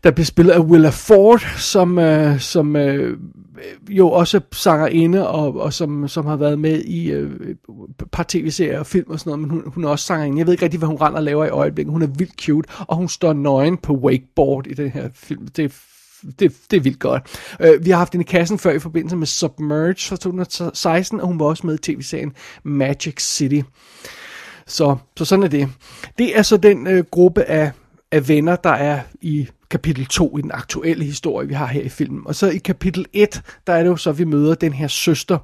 der 0.04 0.12
bliver 0.12 0.26
spillet 0.26 0.54
af 0.54 0.60
Willa 0.60 0.90
Ford, 0.90 1.40
som, 1.58 2.00
øh, 2.00 2.40
som 2.40 2.76
øh, 2.76 3.18
jo 3.90 4.12
også 4.12 4.42
sanger 4.52 4.88
inde, 4.88 5.28
og, 5.28 5.60
og 5.60 5.74
som, 5.74 6.08
som 6.08 6.26
har 6.26 6.36
været 6.36 6.60
med 6.60 6.82
i 6.82 7.12
øh, 7.12 7.32
et 7.50 7.58
par 8.12 8.26
tv-serier 8.30 8.80
og 8.80 8.86
film 8.86 9.12
og 9.12 9.20
sådan 9.20 9.30
noget, 9.30 9.42
men 9.42 9.50
hun, 9.50 9.64
hun 9.74 9.84
er 9.84 9.90
også 9.90 10.06
sangerinde. 10.06 10.38
Jeg 10.38 10.46
ved 10.46 10.54
ikke 10.54 10.64
rigtig, 10.64 10.78
hvad 10.78 10.88
hun 10.88 10.98
render 10.98 11.18
og 11.18 11.24
laver 11.24 11.46
i 11.46 11.50
øjeblikket. 11.50 11.92
Hun 11.92 12.02
er 12.02 12.08
vildt 12.08 12.42
cute, 12.42 12.70
og 12.78 12.96
hun 12.96 13.10
står 13.10 13.34
nøgen 13.34 13.78
på 13.78 13.94
wakeboard 13.94 14.68
i 14.68 14.74
den 14.74 14.90
her 14.90 15.10
film. 15.14 15.48
Det 15.48 15.66
er 15.66 15.70
det, 16.40 16.54
det 16.72 16.78
er 16.78 16.82
vildt 16.82 17.00
godt. 17.00 17.24
Uh, 17.60 17.86
vi 17.86 17.90
har 17.90 17.98
haft 17.98 18.14
hende 18.14 18.24
i 18.24 18.32
kassen 18.32 18.60
før 18.60 18.72
i 18.72 18.80
forbindelse 18.80 19.16
med 19.16 19.28
Submerge 19.28 19.96
fra 20.10 20.16
2016, 20.16 21.22
og 21.22 21.28
hun 21.28 21.40
var 21.40 21.46
også 21.46 21.68
med 21.68 21.76
i 21.76 21.78
tv-serien 21.78 22.34
Magic 22.64 23.22
City. 23.22 23.62
Så, 24.68 24.96
så 25.18 25.26
sådan 25.26 25.44
er 25.44 25.48
det. 25.48 25.70
Det 26.18 26.38
er 26.38 26.42
så 26.42 26.58
den 26.58 26.88
uh, 26.88 27.00
gruppe 27.12 27.44
af, 27.44 27.72
af 28.12 28.28
venner, 28.28 28.56
der 28.56 28.70
er 28.70 29.02
i 29.22 29.48
kapitel 29.70 30.06
2 30.06 30.38
i 30.38 30.42
den 30.42 30.52
aktuelle 30.54 31.06
historie, 31.06 31.48
vi 31.48 31.54
har 31.54 31.68
her 31.68 31.82
i 31.82 31.90
filmen. 31.90 32.22
Og 32.26 32.36
så 32.36 32.50
i 32.50 32.58
kapitel 32.58 33.06
1, 33.14 33.42
der 33.68 33.74
er 33.74 33.84
det 33.84 33.90
jo 33.90 33.96
så, 33.96 34.10
at 34.10 34.18
vi 34.18 34.24
møder 34.24 34.56
den 34.56 34.74
her 34.74 34.88
søster, 34.88 35.38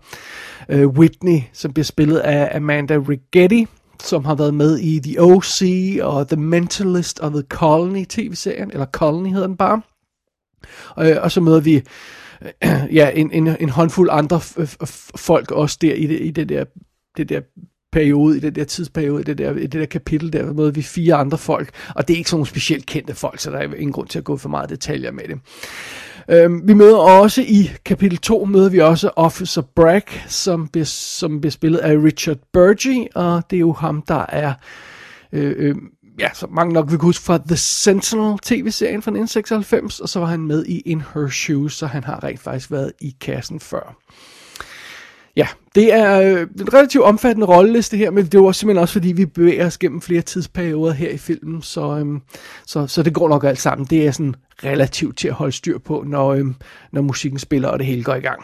uh, 0.73 0.85
Whitney, 0.85 1.39
som 1.53 1.73
bliver 1.73 1.85
spillet 1.85 2.17
af 2.17 2.55
Amanda 2.55 2.95
Rigetti, 2.95 3.67
som 4.03 4.25
har 4.25 4.35
været 4.35 4.53
med 4.53 4.79
i 4.79 4.99
The 4.99 5.21
O.C. 5.21 5.97
og 6.01 6.27
The 6.27 6.41
Mentalist 6.41 7.19
og 7.19 7.31
The 7.31 7.43
Colony 7.49 8.05
tv-serien, 8.05 8.71
eller 8.71 8.85
Colony 8.85 9.29
hedder 9.29 9.47
den 9.47 9.57
bare. 9.57 9.81
Øh, 10.99 11.17
og 11.21 11.31
så 11.31 11.41
møder 11.41 11.59
vi 11.59 11.75
øh, 12.41 12.95
ja, 12.95 13.09
en, 13.09 13.31
en, 13.31 13.47
en 13.59 13.69
håndfuld 13.69 14.09
andre 14.11 14.39
folk 15.15 15.51
også 15.51 15.77
der 15.81 15.93
i 15.93 16.07
det, 16.07 16.21
i 16.21 16.31
det 16.31 16.49
der, 16.49 16.65
det 17.17 17.29
der 17.29 17.41
periode, 17.97 18.37
i 18.37 18.39
den 18.39 18.55
der 18.55 18.63
tidsperiode, 18.63 19.21
i 19.21 19.23
det 19.23 19.37
der, 19.37 19.51
i 19.55 19.61
det 19.61 19.73
der 19.73 19.85
kapitel, 19.85 20.33
der 20.33 20.53
møder 20.53 20.71
vi 20.71 20.81
fire 20.81 21.15
andre 21.15 21.37
folk, 21.37 21.69
og 21.95 22.07
det 22.07 22.13
er 22.13 22.17
ikke 22.17 22.29
sådan 22.29 22.37
nogle 22.37 22.47
specielt 22.47 22.85
kendte 22.85 23.15
folk, 23.15 23.39
så 23.39 23.51
der 23.51 23.57
er 23.57 23.63
ingen 23.63 23.91
grund 23.91 24.07
til 24.07 24.19
at 24.19 24.23
gå 24.23 24.37
for 24.37 24.49
meget 24.49 24.69
detaljer 24.69 25.11
med 25.11 25.23
det. 25.27 25.39
Øhm, 26.29 26.67
vi 26.67 26.73
møder 26.73 26.97
også 26.97 27.41
i 27.41 27.71
kapitel 27.85 28.17
2, 28.17 28.45
møder 28.45 28.69
vi 28.69 28.79
også 28.79 29.09
Officer 29.15 29.61
Bragg, 29.61 30.03
som 30.27 30.67
bliver, 30.67 30.85
som 30.85 31.41
bliver 31.41 31.51
spillet 31.51 31.79
af 31.79 31.95
Richard 32.03 32.37
Burgee, 32.53 33.07
og 33.15 33.43
det 33.49 33.55
er 33.55 33.59
jo 33.59 33.73
ham, 33.73 34.03
der 34.07 34.25
er, 34.29 34.53
øh, 35.33 35.55
øh, 35.57 35.75
ja, 36.19 36.29
så 36.33 36.47
mange 36.49 36.73
nok 36.73 36.91
vil 36.91 36.97
kunne 36.97 37.07
huske 37.07 37.25
fra 37.25 37.39
The 37.47 37.57
Sentinel 37.57 38.37
tv-serien 38.43 39.01
fra 39.01 39.11
1996, 39.11 39.99
og 39.99 40.09
så 40.09 40.19
var 40.19 40.27
han 40.27 40.39
med 40.39 40.65
i 40.65 40.79
In 40.79 41.03
Her 41.13 41.29
Shoes, 41.29 41.73
så 41.73 41.85
han 41.85 42.03
har 42.03 42.23
rent 42.23 42.39
faktisk 42.39 42.71
været 42.71 42.91
i 43.01 43.15
kassen 43.21 43.59
før. 43.59 43.95
Ja, 45.37 45.47
det 45.75 45.93
er 45.93 46.21
øh, 46.21 46.47
en 46.59 46.73
relativt 46.73 47.03
omfattende 47.03 47.47
rolleliste 47.47 47.97
her, 47.97 48.11
men 48.11 48.25
det 48.25 48.35
er 48.35 48.39
jo 48.39 48.51
simpelthen 48.51 48.81
også, 48.81 48.93
fordi 48.93 49.11
vi 49.11 49.25
bevæger 49.25 49.65
os 49.65 49.77
gennem 49.77 50.01
flere 50.01 50.21
tidsperioder 50.21 50.93
her 50.93 51.09
i 51.09 51.17
filmen, 51.17 51.61
så, 51.61 51.97
øhm, 51.97 52.21
så, 52.65 52.87
så 52.87 53.03
det 53.03 53.13
går 53.13 53.29
nok 53.29 53.43
alt 53.43 53.59
sammen. 53.59 53.87
Det 53.89 54.07
er 54.07 54.11
sådan 54.11 54.35
relativt 54.63 55.17
til 55.17 55.27
at 55.27 55.33
holde 55.33 55.51
styr 55.51 55.77
på, 55.77 56.03
når, 56.07 56.33
øhm, 56.33 56.55
når 56.91 57.01
musikken 57.01 57.39
spiller, 57.39 57.69
og 57.69 57.79
det 57.79 57.87
hele 57.87 58.03
går 58.03 58.15
i 58.15 58.19
gang. 58.19 58.43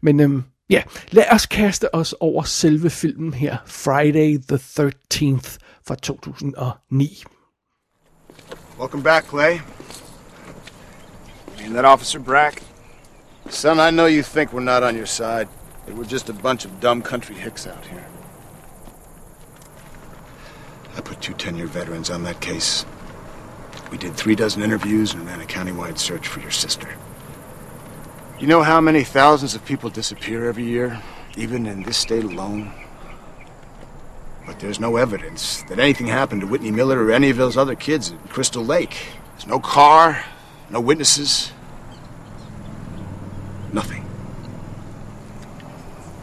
Men 0.00 0.20
øhm, 0.20 0.42
ja, 0.70 0.82
lad 1.10 1.24
os 1.30 1.46
kaste 1.46 1.94
os 1.94 2.14
over 2.20 2.42
selve 2.42 2.90
filmen 2.90 3.34
her, 3.34 3.56
Friday 3.66 4.38
the 4.48 4.56
13th 4.56 5.56
fra 5.86 5.94
2009. 5.94 7.24
Welcome 8.78 9.02
back, 9.02 9.24
Clay. 9.24 9.58
And 11.64 11.74
that 11.74 11.84
Officer 11.84 12.18
Brack. 12.18 12.62
Son, 13.50 13.78
I 13.78 13.90
know 13.90 14.06
you 14.06 14.22
think 14.22 14.52
we're 14.52 14.60
not 14.60 14.82
on 14.82 14.96
your 14.96 15.06
side. 15.06 15.48
But 15.84 15.94
we're 15.94 16.04
just 16.04 16.28
a 16.28 16.32
bunch 16.32 16.64
of 16.64 16.80
dumb 16.80 17.02
country 17.02 17.36
hicks 17.36 17.66
out 17.66 17.84
here. 17.86 18.06
I 20.96 21.00
put 21.00 21.20
two 21.20 21.34
10 21.34 21.56
year 21.56 21.66
veterans 21.66 22.10
on 22.10 22.22
that 22.24 22.40
case. 22.40 22.84
We 23.90 23.98
did 23.98 24.14
three 24.14 24.34
dozen 24.34 24.62
interviews 24.62 25.14
and 25.14 25.26
ran 25.26 25.40
a 25.40 25.44
countywide 25.44 25.98
search 25.98 26.26
for 26.26 26.40
your 26.40 26.50
sister. 26.50 26.94
You 28.40 28.46
know 28.46 28.62
how 28.62 28.80
many 28.80 29.04
thousands 29.04 29.54
of 29.54 29.64
people 29.64 29.90
disappear 29.90 30.48
every 30.48 30.64
year, 30.64 31.00
even 31.36 31.66
in 31.66 31.82
this 31.82 31.96
state 31.96 32.24
alone? 32.24 32.72
But 34.46 34.60
there's 34.60 34.80
no 34.80 34.96
evidence 34.96 35.62
that 35.68 35.78
anything 35.78 36.08
happened 36.08 36.42
to 36.42 36.46
Whitney 36.46 36.70
Miller 36.70 37.02
or 37.02 37.10
any 37.10 37.30
of 37.30 37.36
those 37.36 37.56
other 37.56 37.74
kids 37.74 38.12
at 38.12 38.28
Crystal 38.28 38.64
Lake. 38.64 38.96
There's 39.32 39.46
no 39.46 39.60
car, 39.60 40.24
no 40.70 40.80
witnesses, 40.80 41.52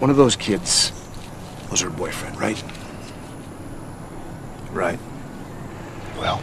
One 0.02 0.10
of 0.10 0.18
those 0.18 0.36
kids 0.36 0.92
was 1.70 1.82
her 1.82 1.92
boyfriend, 1.92 2.42
right? 2.42 2.62
Right. 4.72 4.98
Well, 6.18 6.42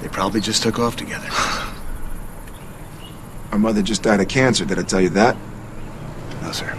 they 0.00 0.08
probably 0.08 0.40
just 0.40 0.64
took 0.64 0.80
off 0.80 0.96
together. 0.96 1.28
Our 3.52 3.58
mother 3.60 3.82
just 3.82 4.02
died 4.02 4.20
of 4.20 4.26
cancer. 4.26 4.64
Did 4.64 4.80
I 4.80 4.82
tell 4.82 5.00
you 5.00 5.10
that? 5.10 5.36
No, 6.42 6.50
sir. 6.50 6.76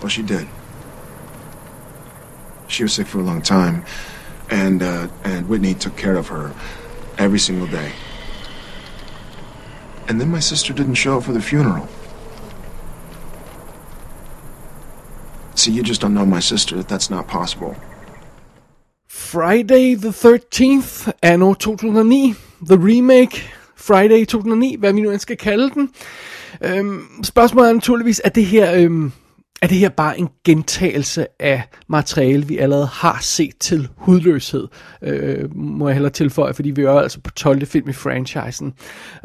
Well, 0.00 0.08
she 0.08 0.22
did. 0.22 0.48
She 2.68 2.84
was 2.84 2.94
sick 2.94 3.06
for 3.06 3.18
a 3.18 3.22
long 3.22 3.42
time, 3.42 3.84
and 4.48 4.82
uh, 4.82 5.08
and 5.24 5.46
Whitney 5.46 5.74
took 5.74 5.98
care 5.98 6.16
of 6.16 6.28
her 6.28 6.54
every 7.18 7.38
single 7.38 7.66
day. 7.66 7.92
And 10.08 10.18
then 10.18 10.30
my 10.30 10.40
sister 10.40 10.72
didn't 10.72 10.94
show 10.94 11.18
up 11.18 11.24
for 11.24 11.32
the 11.32 11.42
funeral. 11.42 11.86
See, 15.60 15.72
you 15.72 15.82
just 15.82 16.00
don't 16.00 16.14
know 16.14 16.24
my 16.24 16.40
sister. 16.40 16.76
That's 16.76 17.10
not 17.10 17.26
possible. 17.26 17.76
Friday 19.10 19.94
the 19.94 20.08
13th, 20.08 21.12
anno 21.22 21.54
2009, 21.54 22.34
The 22.66 22.78
Remake, 22.78 23.42
Friday 23.76 24.24
2009, 24.24 24.76
hvad 24.78 24.92
vi 24.92 25.00
nu 25.00 25.10
end 25.10 25.20
skal 25.20 25.36
kalde 25.36 25.70
den. 25.70 25.90
Øhm, 26.60 27.02
spørgsmålet 27.24 27.68
er 27.68 27.72
naturligvis, 27.72 28.20
er 28.24 28.28
det 28.28 28.46
her... 28.46 28.74
Øhm, 28.74 29.12
er 29.62 29.66
det 29.66 29.76
her 29.76 29.88
bare 29.88 30.18
en 30.18 30.28
gentagelse 30.44 31.26
af 31.40 31.62
materiale, 31.88 32.46
vi 32.46 32.58
allerede 32.58 32.86
har 32.86 33.18
set 33.22 33.58
til 33.60 33.88
hudløshed, 33.96 34.68
øh, 35.02 35.56
må 35.56 35.88
jeg 35.88 35.94
hellere 35.94 36.12
tilføje, 36.12 36.54
fordi 36.54 36.70
vi 36.70 36.82
er 36.82 36.90
altså 36.90 37.20
på 37.20 37.30
12. 37.30 37.66
film 37.66 37.88
i 37.88 37.92
franchisen. 37.92 38.72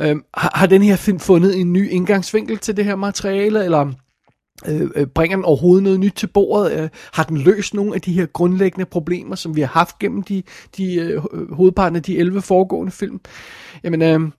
Øh, 0.01 0.15
har, 0.33 0.51
har 0.55 0.65
den 0.65 0.81
her 0.81 0.95
film 0.95 1.19
fundet 1.19 1.59
en 1.59 1.73
ny 1.73 1.89
indgangsvinkel 1.89 2.57
til 2.57 2.77
det 2.77 2.85
her 2.85 2.95
materiale, 2.95 3.63
eller 3.65 3.91
Øh, 4.67 4.89
øh, 4.95 5.07
bringer 5.07 5.37
den 5.37 5.45
overhovedet 5.45 5.83
noget 5.83 5.99
nyt 5.99 6.13
til 6.15 6.27
bordet? 6.27 6.71
Øh, 6.71 6.89
har 7.13 7.23
den 7.23 7.37
løst 7.37 7.73
nogle 7.73 7.95
af 7.95 8.01
de 8.01 8.13
her 8.13 8.25
grundlæggende 8.25 8.85
problemer, 8.85 9.35
som 9.35 9.55
vi 9.55 9.61
har 9.61 9.67
haft 9.67 9.99
gennem 9.99 10.23
de, 10.23 10.43
de 10.77 10.95
øh, 10.95 11.23
øh 11.33 11.51
hovedparten 11.51 11.95
af 11.95 12.03
de 12.03 12.17
11 12.17 12.41
foregående 12.41 12.91
film? 12.91 13.21
Jamen, 13.83 14.01
øh, 14.01 14.31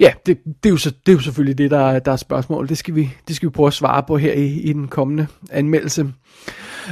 ja, 0.00 0.12
det, 0.26 0.38
det, 0.44 0.68
er 0.68 0.70
jo 0.70 0.76
så, 0.76 0.90
det 0.90 1.12
er 1.12 1.16
jo 1.16 1.20
selvfølgelig 1.20 1.58
det, 1.58 1.70
der, 1.70 1.98
der 1.98 2.12
er 2.12 2.16
spørgsmål. 2.16 2.68
Det 2.68 2.78
skal, 2.78 2.94
vi, 2.94 3.10
det 3.28 3.36
skal 3.36 3.48
vi 3.48 3.52
prøve 3.52 3.66
at 3.66 3.72
svare 3.72 4.02
på 4.02 4.16
her 4.16 4.32
i, 4.32 4.46
i 4.46 4.72
den 4.72 4.88
kommende 4.88 5.26
anmeldelse. 5.50 6.12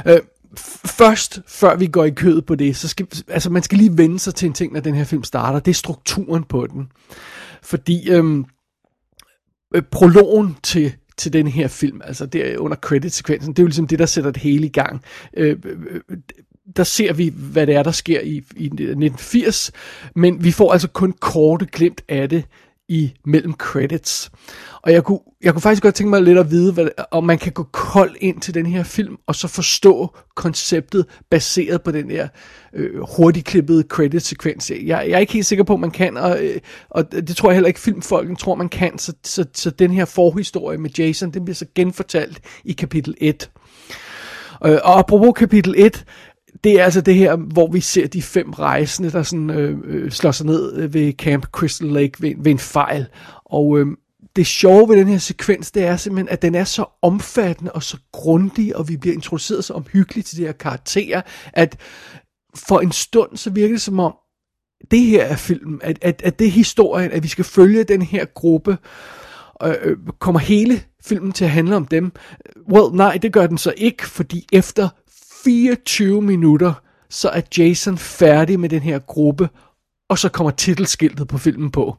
Øh, 0.07 0.19
først, 0.85 1.41
før 1.47 1.75
vi 1.75 1.87
går 1.87 2.05
i 2.05 2.09
kødet 2.09 2.45
på 2.45 2.55
det, 2.55 2.75
så 2.75 2.87
skal, 2.87 3.07
altså 3.27 3.49
man 3.49 3.63
skal 3.63 3.77
lige 3.77 3.97
vende 3.97 4.19
sig 4.19 4.35
til 4.35 4.45
en 4.45 4.53
ting, 4.53 4.73
når 4.73 4.79
den 4.79 4.95
her 4.95 5.03
film 5.03 5.23
starter. 5.23 5.59
Det 5.59 5.71
er 5.71 5.75
strukturen 5.75 6.43
på 6.43 6.67
den. 6.67 6.91
Fordi 7.63 8.09
øhm, 8.09 8.45
øh, 9.75 9.81
prologen 9.91 10.57
til 10.63 10.95
til 11.19 11.33
den 11.33 11.47
her 11.47 11.67
film, 11.67 12.01
altså 12.03 12.25
der 12.25 12.57
under 12.57 12.77
credit-sekvensen, 12.77 13.53
det 13.53 13.59
er 13.59 13.63
jo 13.63 13.67
ligesom 13.67 13.87
det, 13.87 13.99
der 13.99 14.05
sætter 14.05 14.31
det 14.31 14.41
hele 14.41 14.65
i 14.65 14.69
gang. 14.69 15.01
Øh, 15.37 15.57
øh 15.63 16.17
der 16.75 16.83
ser 16.83 17.13
vi, 17.13 17.33
hvad 17.35 17.67
det 17.67 17.75
er, 17.75 17.83
der 17.83 17.91
sker 17.91 18.21
i, 18.21 18.33
i 18.55 18.65
1980, 18.65 19.71
men 20.15 20.43
vi 20.43 20.51
får 20.51 20.71
altså 20.71 20.87
kun 20.87 21.13
korte 21.19 21.65
glimt 21.65 22.01
af 22.07 22.29
det 22.29 22.43
i 22.89 23.13
mellem 23.25 23.53
credits. 23.53 24.31
Og 24.81 24.91
jeg 24.91 25.03
kunne, 25.03 25.19
jeg 25.41 25.53
kunne 25.53 25.61
faktisk 25.61 25.83
godt 25.83 25.95
tænke 25.95 26.09
mig 26.09 26.21
lidt 26.21 26.37
at 26.37 26.51
vide, 26.51 26.73
hvad, 26.73 26.87
om 27.11 27.23
man 27.23 27.37
kan 27.37 27.51
gå 27.51 27.63
kold 27.63 28.15
ind 28.19 28.41
til 28.41 28.53
den 28.53 28.65
her 28.65 28.83
film, 28.83 29.17
og 29.27 29.35
så 29.35 29.47
forstå 29.47 30.15
konceptet 30.35 31.05
baseret 31.31 31.81
på 31.81 31.91
den 31.91 32.09
der 32.09 32.27
øh, 32.73 33.01
hurtigklippede 33.17 33.83
credit-sekvens. 33.89 34.71
Jeg, 34.71 34.79
jeg 34.87 35.11
er 35.11 35.17
ikke 35.17 35.33
helt 35.33 35.45
sikker 35.45 35.63
på, 35.63 35.73
at 35.73 35.79
man 35.79 35.91
kan, 35.91 36.17
og, 36.17 36.43
øh, 36.45 36.59
og 36.89 37.11
det 37.11 37.35
tror 37.35 37.49
jeg 37.49 37.55
heller 37.55 37.67
ikke 37.67 37.79
filmfolken 37.79 38.35
tror, 38.35 38.55
man 38.55 38.69
kan. 38.69 38.97
Så, 38.97 39.13
så, 39.23 39.45
så 39.53 39.69
den 39.69 39.91
her 39.91 40.05
forhistorie 40.05 40.77
med 40.77 40.89
Jason, 40.97 41.31
den 41.31 41.45
bliver 41.45 41.55
så 41.55 41.65
genfortalt 41.75 42.39
i 42.65 42.73
kapitel 42.73 43.15
1. 43.17 43.49
Øh, 44.65 44.77
og 44.83 44.99
apropos 44.99 45.33
kapitel 45.35 45.73
1, 45.77 46.05
det 46.63 46.79
er 46.79 46.83
altså 46.83 47.01
det 47.01 47.15
her, 47.15 47.35
hvor 47.35 47.71
vi 47.71 47.79
ser 47.79 48.07
de 48.07 48.21
fem 48.21 48.51
rejsende, 48.51 49.11
der 49.11 49.23
sådan, 49.23 49.49
øh, 49.49 49.77
øh, 49.83 50.11
slår 50.11 50.31
sig 50.31 50.45
ned 50.45 50.77
øh, 50.77 50.93
ved 50.93 51.13
Camp 51.13 51.45
Crystal 51.45 51.87
Lake 51.87 52.21
ved, 52.21 52.33
ved 52.37 52.51
en 52.51 52.59
fejl. 52.59 53.07
Og 53.45 53.79
øh, 53.79 53.87
det 54.35 54.47
sjove 54.47 54.89
ved 54.89 54.97
den 54.97 55.07
her 55.07 55.17
sekvens, 55.17 55.71
det 55.71 55.83
er 55.83 55.97
simpelthen, 55.97 56.29
at 56.29 56.41
den 56.41 56.55
er 56.55 56.63
så 56.63 56.85
omfattende 57.01 57.71
og 57.71 57.83
så 57.83 57.97
grundig, 58.11 58.75
og 58.75 58.89
vi 58.89 58.97
bliver 58.97 59.13
introduceret 59.13 59.63
så 59.63 59.73
omhyggeligt 59.73 60.27
til 60.27 60.37
de 60.37 60.45
her 60.45 60.51
karakterer, 60.51 61.21
at 61.53 61.77
for 62.55 62.79
en 62.79 62.91
stund, 62.91 63.37
så 63.37 63.49
virker 63.49 63.73
det 63.73 63.81
som 63.81 63.99
om, 63.99 64.15
det 64.91 64.99
her 64.99 65.23
er 65.23 65.35
filmen, 65.35 65.79
at, 65.83 65.99
at, 66.01 66.21
at 66.25 66.39
det 66.39 66.47
er 66.47 66.51
historien, 66.51 67.11
at 67.11 67.23
vi 67.23 67.27
skal 67.27 67.45
følge 67.45 67.83
den 67.83 68.01
her 68.01 68.25
gruppe, 68.25 68.77
og 69.53 69.75
øh 69.81 69.97
kommer 70.19 70.39
hele 70.39 70.81
filmen 71.03 71.31
til 71.31 71.45
at 71.45 71.51
handle 71.51 71.75
om 71.75 71.85
dem? 71.85 72.11
Well, 72.71 72.95
nej, 72.95 73.17
det 73.21 73.33
gør 73.33 73.47
den 73.47 73.57
så 73.57 73.73
ikke, 73.77 74.07
fordi 74.07 74.47
efter 74.51 74.89
24 75.43 76.21
minutter, 76.21 76.73
så 77.09 77.29
er 77.29 77.41
Jason 77.57 77.97
færdig 77.97 78.59
med 78.59 78.69
den 78.69 78.81
her 78.81 78.99
gruppe, 78.99 79.49
og 80.09 80.17
så 80.17 80.29
kommer 80.29 80.51
titelskiltet 80.51 81.27
på 81.27 81.37
filmen 81.37 81.71
på. 81.71 81.97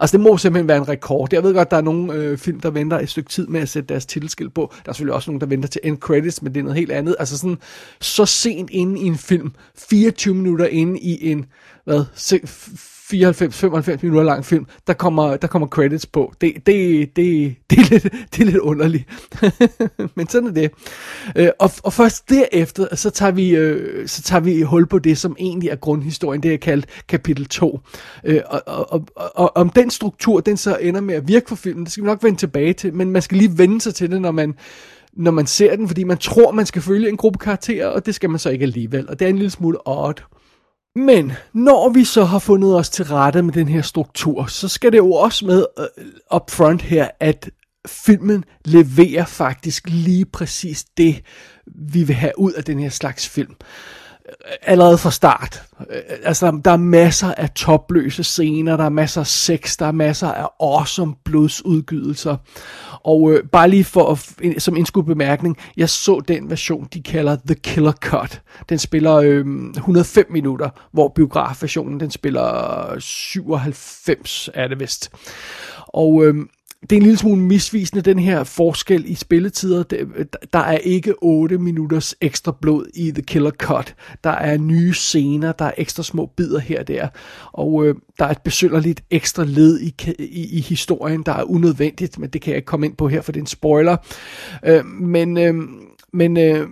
Altså 0.00 0.16
det 0.16 0.24
må 0.24 0.36
simpelthen 0.36 0.68
være 0.68 0.76
en 0.76 0.88
rekord. 0.88 1.28
Jeg 1.32 1.42
ved 1.42 1.54
godt, 1.54 1.70
der 1.70 1.76
er 1.76 1.80
nogle 1.80 2.14
øh, 2.14 2.38
film, 2.38 2.60
der 2.60 2.70
venter 2.70 2.98
et 2.98 3.10
stykke 3.10 3.30
tid 3.30 3.46
med 3.46 3.60
at 3.60 3.68
sætte 3.68 3.86
deres 3.86 4.06
titelskilt 4.06 4.54
på. 4.54 4.72
Der 4.84 4.90
er 4.90 4.92
selvfølgelig 4.92 5.14
også 5.14 5.30
nogle, 5.30 5.40
der 5.40 5.46
venter 5.46 5.68
til 5.68 5.80
end 5.84 5.98
credits, 5.98 6.42
men 6.42 6.54
det 6.54 6.60
er 6.60 6.64
noget 6.64 6.78
helt 6.78 6.92
andet. 6.92 7.16
Altså 7.18 7.38
sådan, 7.38 7.58
så 8.00 8.26
sent 8.26 8.70
inde 8.70 9.00
i 9.00 9.04
en 9.04 9.18
film, 9.18 9.52
24 9.76 10.34
minutter 10.34 10.66
inde 10.66 11.00
i 11.00 11.30
en, 11.30 11.46
hvad, 11.90 12.04
94-95 13.12 13.98
minutter 14.02 14.22
lang 14.22 14.44
film, 14.44 14.66
der 14.86 14.92
kommer, 14.92 15.36
der 15.36 15.48
kommer 15.48 15.68
credits 15.68 16.06
på. 16.06 16.32
Det, 16.40 16.52
det, 16.66 17.16
det, 17.16 17.56
det, 17.70 17.78
er, 17.78 17.90
lidt, 17.90 18.02
det 18.32 18.40
er 18.40 18.44
lidt 18.44 18.56
underligt. 18.56 19.04
Men 20.16 20.28
sådan 20.28 20.48
er 20.48 20.52
det. 20.52 20.70
Øh, 21.36 21.48
og, 21.58 21.70
og 21.82 21.92
først 21.92 22.30
derefter, 22.30 22.96
så 22.96 23.10
tager, 23.10 23.32
vi, 23.32 23.50
øh, 23.56 24.08
så 24.08 24.22
tager 24.22 24.40
vi 24.40 24.62
hul 24.62 24.86
på 24.86 24.98
det, 24.98 25.18
som 25.18 25.36
egentlig 25.38 25.68
er 25.68 25.76
grundhistorien. 25.76 26.42
Det 26.42 26.54
er 26.54 26.58
kaldt 26.58 26.86
kapitel 27.08 27.46
2. 27.46 27.80
Øh, 28.24 28.40
og, 28.46 28.62
og, 28.66 29.06
og, 29.16 29.32
og 29.36 29.56
om 29.56 29.70
den 29.70 29.90
struktur, 29.90 30.40
den 30.40 30.56
så 30.56 30.76
ender 30.80 31.00
med 31.00 31.14
at 31.14 31.28
virke 31.28 31.48
for 31.48 31.56
filmen, 31.56 31.84
det 31.84 31.92
skal 31.92 32.04
vi 32.04 32.06
nok 32.06 32.22
vende 32.22 32.38
tilbage 32.38 32.72
til. 32.72 32.94
Men 32.94 33.10
man 33.10 33.22
skal 33.22 33.38
lige 33.38 33.58
vende 33.58 33.80
sig 33.80 33.94
til 33.94 34.10
det, 34.10 34.20
når 34.20 34.30
man 34.30 34.54
når 35.12 35.30
man 35.30 35.46
ser 35.46 35.76
den, 35.76 35.88
fordi 35.88 36.04
man 36.04 36.18
tror, 36.18 36.52
man 36.52 36.66
skal 36.66 36.82
følge 36.82 37.08
en 37.08 37.16
gruppe 37.16 37.38
karakterer, 37.38 37.86
og 37.86 38.06
det 38.06 38.14
skal 38.14 38.30
man 38.30 38.38
så 38.38 38.50
ikke 38.50 38.62
alligevel. 38.62 39.08
Og 39.08 39.18
det 39.18 39.24
er 39.24 39.28
en 39.28 39.36
lille 39.36 39.50
smule 39.50 39.88
odd. 39.88 40.22
Men 40.96 41.32
når 41.52 41.88
vi 41.88 42.04
så 42.04 42.24
har 42.24 42.38
fundet 42.38 42.76
os 42.76 42.90
til 42.90 43.04
rette 43.04 43.42
med 43.42 43.52
den 43.52 43.68
her 43.68 43.82
struktur, 43.82 44.46
så 44.46 44.68
skal 44.68 44.92
det 44.92 44.98
jo 44.98 45.12
også 45.12 45.46
med 45.46 45.66
uh, 45.78 46.36
up 46.36 46.50
front 46.50 46.82
her, 46.82 47.08
at 47.20 47.50
filmen 47.88 48.44
leverer 48.64 49.24
faktisk 49.24 49.88
lige 49.88 50.24
præcis 50.24 50.84
det, 50.96 51.22
vi 51.66 52.02
vil 52.02 52.16
have 52.16 52.38
ud 52.38 52.52
af 52.52 52.64
den 52.64 52.78
her 52.78 52.90
slags 52.90 53.28
film 53.28 53.54
allerede 54.62 54.98
fra 54.98 55.10
start. 55.10 55.62
Altså, 56.22 56.60
der 56.64 56.70
er 56.70 56.76
masser 56.76 57.34
af 57.34 57.50
topløse 57.50 58.24
scener, 58.24 58.76
der 58.76 58.84
er 58.84 58.88
masser 58.88 59.20
af 59.20 59.26
sex, 59.26 59.76
der 59.76 59.86
er 59.86 59.92
masser 59.92 60.28
af 60.28 60.48
awesome 60.60 61.14
blodsudgydelser. 61.24 62.36
Og 63.04 63.32
øh, 63.32 63.44
bare 63.44 63.68
lige 63.68 63.84
for 63.84 64.10
at, 64.12 64.62
som 64.62 64.76
indskudt 64.76 65.06
bemærkning, 65.06 65.56
jeg 65.76 65.88
så 65.88 66.20
den 66.28 66.50
version, 66.50 66.88
de 66.94 67.02
kalder 67.02 67.36
The 67.46 67.54
Killer 67.54 67.92
Cut. 67.92 68.42
Den 68.68 68.78
spiller 68.78 69.14
øh, 69.14 69.46
105 69.76 70.26
minutter, 70.30 70.68
hvor 70.92 71.08
biografversionen, 71.08 72.00
den 72.00 72.10
spiller 72.10 72.96
97, 72.98 74.50
er 74.54 74.68
det 74.68 74.80
vist. 74.80 75.10
Og 75.86 76.24
øh, 76.24 76.34
det 76.82 76.92
er 76.92 76.96
en 76.96 77.02
lille 77.02 77.18
smule 77.18 77.42
misvisende, 77.42 78.02
den 78.02 78.18
her 78.18 78.44
forskel 78.44 79.04
i 79.06 79.14
spilletider. 79.14 79.82
Der 80.52 80.58
er 80.58 80.78
ikke 80.78 81.14
8 81.22 81.58
minutters 81.58 82.14
ekstra 82.20 82.56
blod 82.60 82.86
i 82.94 83.10
The 83.10 83.22
Killer 83.22 83.50
Cut. 83.50 83.94
Der 84.24 84.30
er 84.30 84.58
nye 84.58 84.92
scener, 84.92 85.52
der 85.52 85.64
er 85.64 85.72
ekstra 85.78 86.02
små 86.02 86.26
bidder 86.36 86.58
her 86.58 86.80
og 86.80 86.88
der. 86.88 87.08
Og 87.52 87.86
øh, 87.86 87.94
der 88.18 88.24
er 88.24 88.30
et 88.30 88.42
besynderligt 88.42 89.04
ekstra 89.10 89.44
led 89.44 89.80
i, 89.80 89.94
i, 90.18 90.56
i 90.56 90.60
historien, 90.60 91.22
der 91.22 91.32
er 91.32 91.42
unødvendigt, 91.42 92.18
men 92.18 92.30
det 92.30 92.42
kan 92.42 92.50
jeg 92.50 92.56
ikke 92.56 92.66
komme 92.66 92.86
ind 92.86 92.96
på 92.96 93.08
her, 93.08 93.20
for 93.20 93.32
det 93.32 93.40
er 93.40 93.42
en 93.42 93.46
spoiler. 93.46 93.96
Øh, 94.64 94.84
men 94.86 95.38
øh, 95.38 95.54
men 96.12 96.36
øh, 96.36 96.66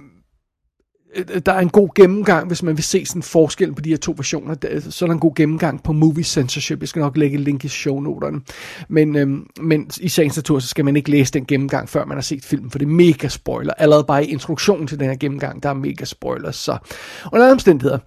Øh, 1.17 1.41
der 1.47 1.53
er 1.53 1.61
en 1.61 1.69
god 1.69 1.89
gennemgang, 1.95 2.47
hvis 2.47 2.63
man 2.63 2.77
vil 2.77 2.85
se 2.85 3.07
sådan 3.07 3.23
forskel 3.23 3.75
på 3.75 3.81
de 3.81 3.91
her 3.91 3.97
to 3.97 4.15
versioner. 4.17 4.55
Så 4.91 5.05
er 5.05 5.07
der 5.07 5.15
en 5.15 5.21
god 5.21 5.35
gennemgang 5.35 5.83
på 5.83 5.93
movie 5.93 6.25
censorship. 6.25 6.81
Jeg 6.81 6.89
skal 6.89 7.01
nok 7.01 7.17
lægge 7.17 7.35
et 7.39 7.41
link 7.41 7.65
i 7.65 7.69
shownoterne. 7.69 8.41
Men, 8.89 9.17
øhm, 9.17 9.47
men 9.61 9.91
i 10.01 10.09
sagens 10.09 10.37
natur, 10.37 10.59
så 10.59 10.69
skal 10.69 10.85
man 10.85 10.97
ikke 10.97 11.11
læse 11.11 11.33
den 11.33 11.45
gennemgang, 11.45 11.89
før 11.89 12.05
man 12.05 12.17
har 12.17 12.23
set 12.23 12.45
filmen, 12.45 12.71
for 12.71 12.79
det 12.79 12.87
er 12.87 12.91
mega 12.91 13.29
spoiler. 13.29 13.73
Allerede 13.75 14.05
bare 14.05 14.25
i 14.25 14.31
introduktionen 14.33 14.87
til 14.87 14.99
den 14.99 15.09
her 15.09 15.17
gennemgang, 15.17 15.63
der 15.63 15.69
er 15.69 15.75
mega 15.75 16.05
spoilers. 16.05 16.57
Så 16.57 16.79
under 17.33 17.45
alle 17.45 17.53
omstændigheder, 17.53 17.99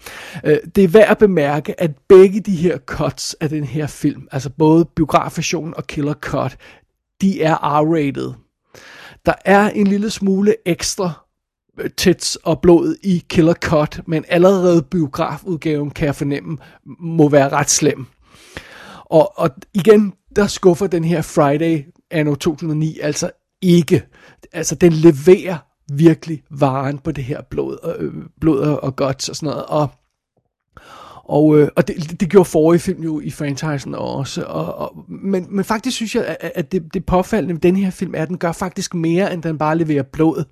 øh, 0.43 0.57
det 0.75 0.83
er 0.83 0.87
værd 0.87 1.11
at 1.11 1.17
bemærke, 1.17 1.81
at 1.81 1.91
begge 2.09 2.39
de 2.39 2.55
her 2.55 2.77
cuts 2.77 3.35
af 3.41 3.49
den 3.49 3.63
her 3.63 3.87
film, 3.87 4.27
altså 4.31 4.49
både 4.49 4.85
biografversionen 4.95 5.73
og 5.77 5.87
killer 5.87 6.13
cut, 6.13 6.57
de 7.21 7.43
er 7.43 7.55
R-rated. 7.55 8.33
Der 9.25 9.33
er 9.45 9.69
en 9.69 9.87
lille 9.87 10.09
smule 10.09 10.55
ekstra 10.65 11.30
Øh, 11.79 11.89
tits 11.97 12.35
og 12.35 12.61
blod 12.61 12.95
i 13.03 13.23
Killer 13.29 13.53
Cut, 13.53 14.01
men 14.07 14.25
allerede 14.27 14.81
biografudgaven, 14.81 15.91
kan 15.91 16.05
jeg 16.05 16.15
fornemme, 16.15 16.57
må 16.99 17.29
være 17.29 17.49
ret 17.49 17.69
slem. 17.69 18.05
Og, 19.05 19.39
og 19.39 19.49
igen, 19.73 20.13
der 20.35 20.47
skuffer 20.47 20.87
den 20.87 21.03
her 21.03 21.21
Friday 21.21 21.85
anno 22.11 22.35
2009 22.35 22.99
altså 23.01 23.31
ikke. 23.61 24.03
Altså, 24.53 24.75
den 24.75 24.93
leverer 24.93 25.57
virkelig 25.93 26.43
varen 26.49 26.97
på 26.97 27.11
det 27.11 27.23
her 27.23 27.41
blod, 27.49 27.95
øh, 27.99 28.13
blod 28.41 28.59
og, 28.59 28.83
og 28.83 28.95
guts 28.95 29.29
og 29.29 29.35
sådan 29.35 29.49
noget. 29.49 29.65
Og, 29.65 29.91
og, 31.31 31.59
øh, 31.59 31.69
og 31.75 31.87
det, 31.87 32.19
det 32.19 32.29
gjorde 32.29 32.49
forrige 32.49 32.79
film 32.79 33.03
jo 33.03 33.19
i 33.19 33.31
franchisen 33.31 33.95
også. 33.95 34.43
Og, 34.43 34.75
og, 34.75 35.05
men, 35.07 35.47
men 35.49 35.65
faktisk 35.65 35.95
synes 35.95 36.15
jeg, 36.15 36.37
at, 36.39 36.51
at 36.55 36.71
det, 36.71 36.93
det 36.93 37.05
påfaldende 37.05 37.53
ved 37.53 37.61
den 37.61 37.75
her 37.75 37.89
film 37.89 38.15
er, 38.15 38.21
at 38.21 38.27
den 38.27 38.37
gør 38.37 38.51
faktisk 38.51 38.93
mere, 38.93 39.33
end 39.33 39.43
den 39.43 39.57
bare 39.57 39.77
leverer 39.77 40.03
blod. 40.03 40.43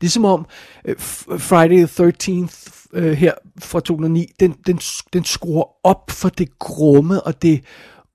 Det 0.00 0.06
er 0.06 0.10
som 0.10 0.24
om 0.24 0.46
øh, 0.84 0.96
Friday 0.98 1.86
the 1.86 2.12
13th 2.12 2.88
øh, 2.92 3.12
her 3.12 3.32
fra 3.58 3.80
2009, 3.80 4.26
den, 4.40 4.54
den, 4.66 4.78
den 5.12 5.24
skruer 5.24 5.86
op 5.86 6.10
for 6.10 6.28
det 6.28 6.58
grumme 6.58 7.22
og 7.22 7.42
det 7.42 7.64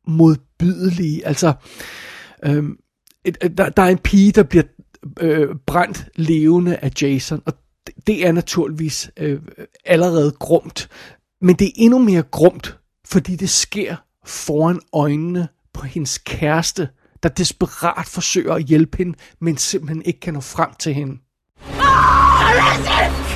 modbydelige. 0.07 1.27
Altså, 1.27 1.53
øh, 2.45 2.63
et, 3.25 3.57
der, 3.57 3.69
der 3.69 3.83
er 3.83 3.89
en 3.89 3.97
pige, 3.97 4.31
der 4.31 4.43
bliver 4.43 4.63
øh, 5.21 5.47
brændt 5.67 6.09
levende 6.15 6.77
af 6.77 6.91
Jason, 7.01 7.41
og 7.45 7.53
det, 7.88 7.95
det 8.07 8.27
er 8.27 8.31
naturligvis 8.31 9.11
øh, 9.17 9.39
allerede 9.85 10.31
grumt. 10.31 10.89
Men 11.41 11.55
det 11.55 11.67
er 11.67 11.72
endnu 11.75 12.00
mere 12.00 12.24
grumt, 12.24 12.77
fordi 13.08 13.36
det 13.36 13.50
sker 13.50 13.96
foran 14.25 14.79
øjnene 14.93 15.48
på 15.73 15.86
hendes 15.86 16.17
kæreste, 16.17 16.89
der 17.23 17.30
desperat 17.30 18.08
forsøger 18.08 18.54
at 18.54 18.63
hjælpe 18.63 18.97
hende, 18.97 19.17
men 19.41 19.58
simpelthen 19.58 20.02
ikke 20.06 20.19
kan 20.19 20.34
nå 20.34 20.39
frem 20.39 20.69
til 20.80 20.93
hende. 20.93 21.17
Ah, 21.80 23.28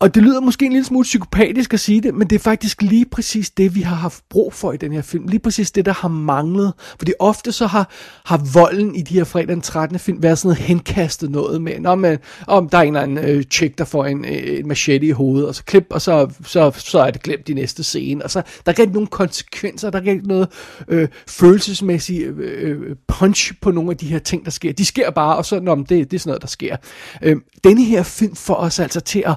Og 0.00 0.14
det 0.14 0.22
lyder 0.22 0.40
måske 0.40 0.66
en 0.66 0.72
lille 0.72 0.84
smule 0.84 1.02
psykopatisk 1.02 1.74
at 1.74 1.80
sige 1.80 2.00
det, 2.00 2.14
men 2.14 2.30
det 2.30 2.36
er 2.36 2.40
faktisk 2.40 2.82
lige 2.82 3.06
præcis 3.06 3.50
det, 3.50 3.74
vi 3.74 3.80
har 3.80 3.96
haft 3.96 4.24
brug 4.30 4.52
for 4.52 4.72
i 4.72 4.76
den 4.76 4.92
her 4.92 5.02
film. 5.02 5.26
Lige 5.26 5.40
præcis 5.40 5.70
det, 5.70 5.86
der 5.86 5.92
har 5.92 6.08
manglet. 6.08 6.72
Fordi 6.98 7.12
ofte 7.18 7.52
så 7.52 7.66
har, 7.66 7.90
har 8.24 8.40
volden 8.52 8.94
i 8.94 9.02
de 9.02 9.14
her 9.14 9.24
fredag 9.24 9.48
den 9.48 9.60
13. 9.60 9.98
film 9.98 10.22
været 10.22 10.38
sådan 10.38 10.48
noget 10.48 10.58
henkastet 10.58 11.30
noget 11.30 11.62
med, 11.62 11.80
Nå, 11.80 11.94
men, 11.94 12.18
om 12.46 12.68
der 12.68 12.78
er 12.78 12.82
en 12.82 12.88
eller 12.88 13.00
anden 13.00 13.24
øh, 13.24 13.44
chick, 13.44 13.78
der 13.78 13.84
får 13.84 14.04
en, 14.04 14.24
øh, 14.24 14.58
en 14.58 14.68
machete 14.68 15.06
i 15.06 15.10
hovedet, 15.10 15.48
og 15.48 15.54
så 15.54 15.64
klip, 15.64 15.86
og 15.90 16.02
så, 16.02 16.30
så, 16.44 16.70
så 16.70 16.98
er 16.98 17.10
det 17.10 17.22
glemt 17.22 17.48
i 17.48 17.54
næste 17.54 17.84
scene. 17.84 18.24
Og 18.24 18.30
så, 18.30 18.42
der 18.66 18.72
er 18.72 18.80
ikke 18.80 18.92
nogen 18.92 19.06
konsekvenser, 19.06 19.90
der 19.90 20.00
er 20.00 20.10
ikke 20.10 20.28
noget 20.28 20.48
øh, 20.88 21.08
følelsesmæssigt 21.26 22.28
øh, 22.28 22.80
øh, 22.80 22.96
punch 23.08 23.52
på 23.60 23.70
nogle 23.70 23.90
af 23.90 23.96
de 23.96 24.06
her 24.06 24.18
ting, 24.18 24.44
der 24.44 24.50
sker. 24.50 24.72
De 24.72 24.84
sker 24.84 25.10
bare, 25.10 25.36
og 25.36 25.44
så, 25.44 25.60
nå, 25.60 25.74
men 25.74 25.84
det, 25.84 26.10
det 26.10 26.16
er 26.16 26.20
sådan 26.20 26.30
noget, 26.30 26.42
der 26.42 26.48
sker. 26.48 26.76
Øh, 27.22 27.36
denne 27.64 27.84
her 27.84 28.02
film 28.02 28.34
får 28.36 28.54
os 28.54 28.78
altså 28.78 29.00
til 29.00 29.22
at 29.26 29.34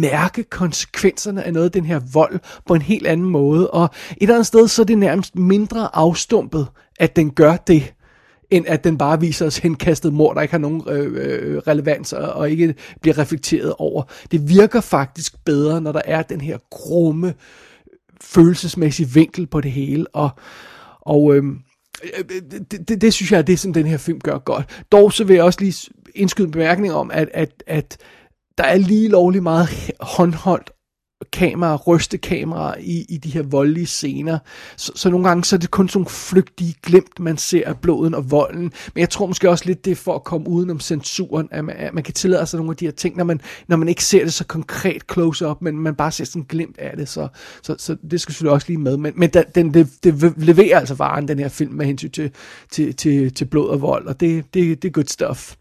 mærke 0.00 0.42
konsekvenserne 0.42 1.44
af 1.44 1.52
noget 1.52 1.64
af 1.66 1.72
den 1.72 1.84
her 1.84 2.00
vold 2.12 2.38
på 2.66 2.74
en 2.74 2.82
helt 2.82 3.06
anden 3.06 3.26
måde, 3.26 3.70
og 3.70 3.84
et 4.10 4.16
eller 4.20 4.34
andet 4.34 4.46
sted, 4.46 4.68
så 4.68 4.82
er 4.82 4.86
det 4.86 4.98
nærmest 4.98 5.36
mindre 5.36 5.96
afstumpet, 5.96 6.66
at 7.00 7.16
den 7.16 7.30
gør 7.30 7.56
det, 7.56 7.94
end 8.50 8.64
at 8.68 8.84
den 8.84 8.98
bare 8.98 9.20
viser 9.20 9.46
os 9.46 9.58
henkastet 9.58 10.12
mor, 10.12 10.34
der 10.34 10.40
ikke 10.40 10.52
har 10.52 10.58
nogen 10.58 10.82
øh, 10.88 11.12
øh, 11.14 11.58
relevans 11.58 12.12
og, 12.12 12.32
og 12.32 12.50
ikke 12.50 12.74
bliver 13.00 13.18
reflekteret 13.18 13.74
over. 13.78 14.02
Det 14.30 14.48
virker 14.48 14.80
faktisk 14.80 15.44
bedre, 15.44 15.80
når 15.80 15.92
der 15.92 16.02
er 16.04 16.22
den 16.22 16.40
her 16.40 16.58
grumme, 16.70 17.34
følelsesmæssige 18.20 19.08
vinkel 19.08 19.46
på 19.46 19.60
det 19.60 19.72
hele, 19.72 20.06
og, 20.12 20.30
og 21.00 21.36
øh, 21.36 21.42
det, 22.70 22.88
det, 22.88 23.00
det 23.00 23.14
synes 23.14 23.32
jeg 23.32 23.38
er 23.38 23.42
det, 23.42 23.58
som 23.58 23.72
den 23.72 23.86
her 23.86 23.96
film 23.96 24.20
gør 24.20 24.38
godt. 24.38 24.84
Dog 24.92 25.12
så 25.12 25.24
vil 25.24 25.34
jeg 25.34 25.44
også 25.44 25.60
lige 25.60 25.90
indskyde 26.14 26.46
en 26.46 26.52
bemærkning 26.52 26.94
om, 26.94 27.10
at, 27.10 27.28
at, 27.34 27.62
at 27.66 27.96
der 28.58 28.64
er 28.64 28.76
lige 28.76 29.08
lovlig 29.08 29.42
meget 29.42 29.68
håndholdt 30.00 30.70
kamera, 31.32 31.76
rystekamera 31.76 32.74
i, 32.80 33.06
i 33.08 33.16
de 33.16 33.30
her 33.30 33.42
voldelige 33.42 33.86
scener. 33.86 34.38
Så, 34.76 34.92
så 34.94 35.10
nogle 35.10 35.28
gange 35.28 35.44
så 35.44 35.56
er 35.56 35.60
det 35.60 35.70
kun 35.70 35.88
sådan 35.88 35.98
nogle 35.98 36.10
flygtige 36.10 36.74
glimt, 36.82 37.20
man 37.20 37.36
ser 37.36 37.68
af 37.68 37.78
bloden 37.78 38.14
og 38.14 38.30
volden. 38.30 38.72
Men 38.94 39.00
jeg 39.00 39.10
tror 39.10 39.26
måske 39.26 39.50
også 39.50 39.64
lidt, 39.66 39.84
det 39.84 39.90
er 39.90 39.94
for 39.94 40.14
at 40.14 40.24
komme 40.24 40.48
udenom 40.48 40.80
censuren, 40.80 41.48
at 41.50 41.64
man, 41.64 41.76
at 41.76 41.94
man 41.94 42.02
kan 42.02 42.14
tillade 42.14 42.46
sig 42.46 42.58
nogle 42.58 42.70
af 42.70 42.76
de 42.76 42.84
her 42.84 42.92
ting, 42.92 43.16
når 43.16 43.24
man, 43.24 43.40
når 43.68 43.76
man 43.76 43.88
ikke 43.88 44.04
ser 44.04 44.24
det 44.24 44.34
så 44.34 44.44
konkret 44.44 45.02
close-up, 45.12 45.62
men 45.62 45.78
man 45.78 45.94
bare 45.94 46.12
ser 46.12 46.24
sådan 46.24 46.46
glimt 46.48 46.78
af 46.78 46.96
det. 46.96 47.08
Så, 47.08 47.28
så, 47.62 47.74
så 47.78 47.96
det 48.10 48.20
skal 48.20 48.32
selvfølgelig 48.32 48.52
også 48.52 48.66
lige 48.68 48.78
med. 48.78 48.96
Men, 48.96 49.12
men 49.16 49.30
den, 49.54 49.74
det, 49.74 49.88
det 50.04 50.34
leverer 50.36 50.78
altså 50.78 50.94
varen, 50.94 51.28
den 51.28 51.38
her 51.38 51.48
film, 51.48 51.72
med 51.72 51.86
hensyn 51.86 52.10
til, 52.10 52.30
til, 52.70 52.94
til, 52.94 53.34
til 53.34 53.44
blod 53.44 53.68
og 53.68 53.80
vold, 53.80 54.06
og 54.06 54.20
det, 54.20 54.44
det, 54.54 54.82
det 54.82 54.88
er 54.88 54.92
good 54.92 55.04
stuff. 55.04 55.54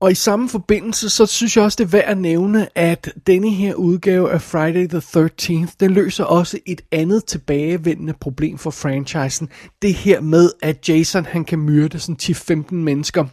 Og 0.00 0.10
i 0.10 0.14
samme 0.14 0.48
forbindelse, 0.48 1.10
så 1.10 1.26
synes 1.26 1.56
jeg 1.56 1.64
også, 1.64 1.76
det 1.76 1.84
er 1.84 1.88
værd 1.88 2.04
at 2.04 2.18
nævne, 2.18 2.78
at 2.78 3.12
denne 3.26 3.50
her 3.50 3.74
udgave 3.74 4.32
af 4.32 4.42
Friday 4.42 4.88
the 4.88 4.98
13th, 4.98 5.74
den 5.80 5.90
løser 5.90 6.24
også 6.24 6.58
et 6.66 6.82
andet 6.92 7.24
tilbagevendende 7.24 8.14
problem 8.20 8.58
for 8.58 8.70
franchisen. 8.70 9.48
Det 9.82 9.94
her 9.94 10.20
med, 10.20 10.50
at 10.62 10.88
Jason 10.88 11.24
han 11.24 11.44
kan 11.44 11.58
myrde 11.58 11.98
sådan 11.98 12.16
10-15 12.70 12.74
mennesker, 12.74 13.24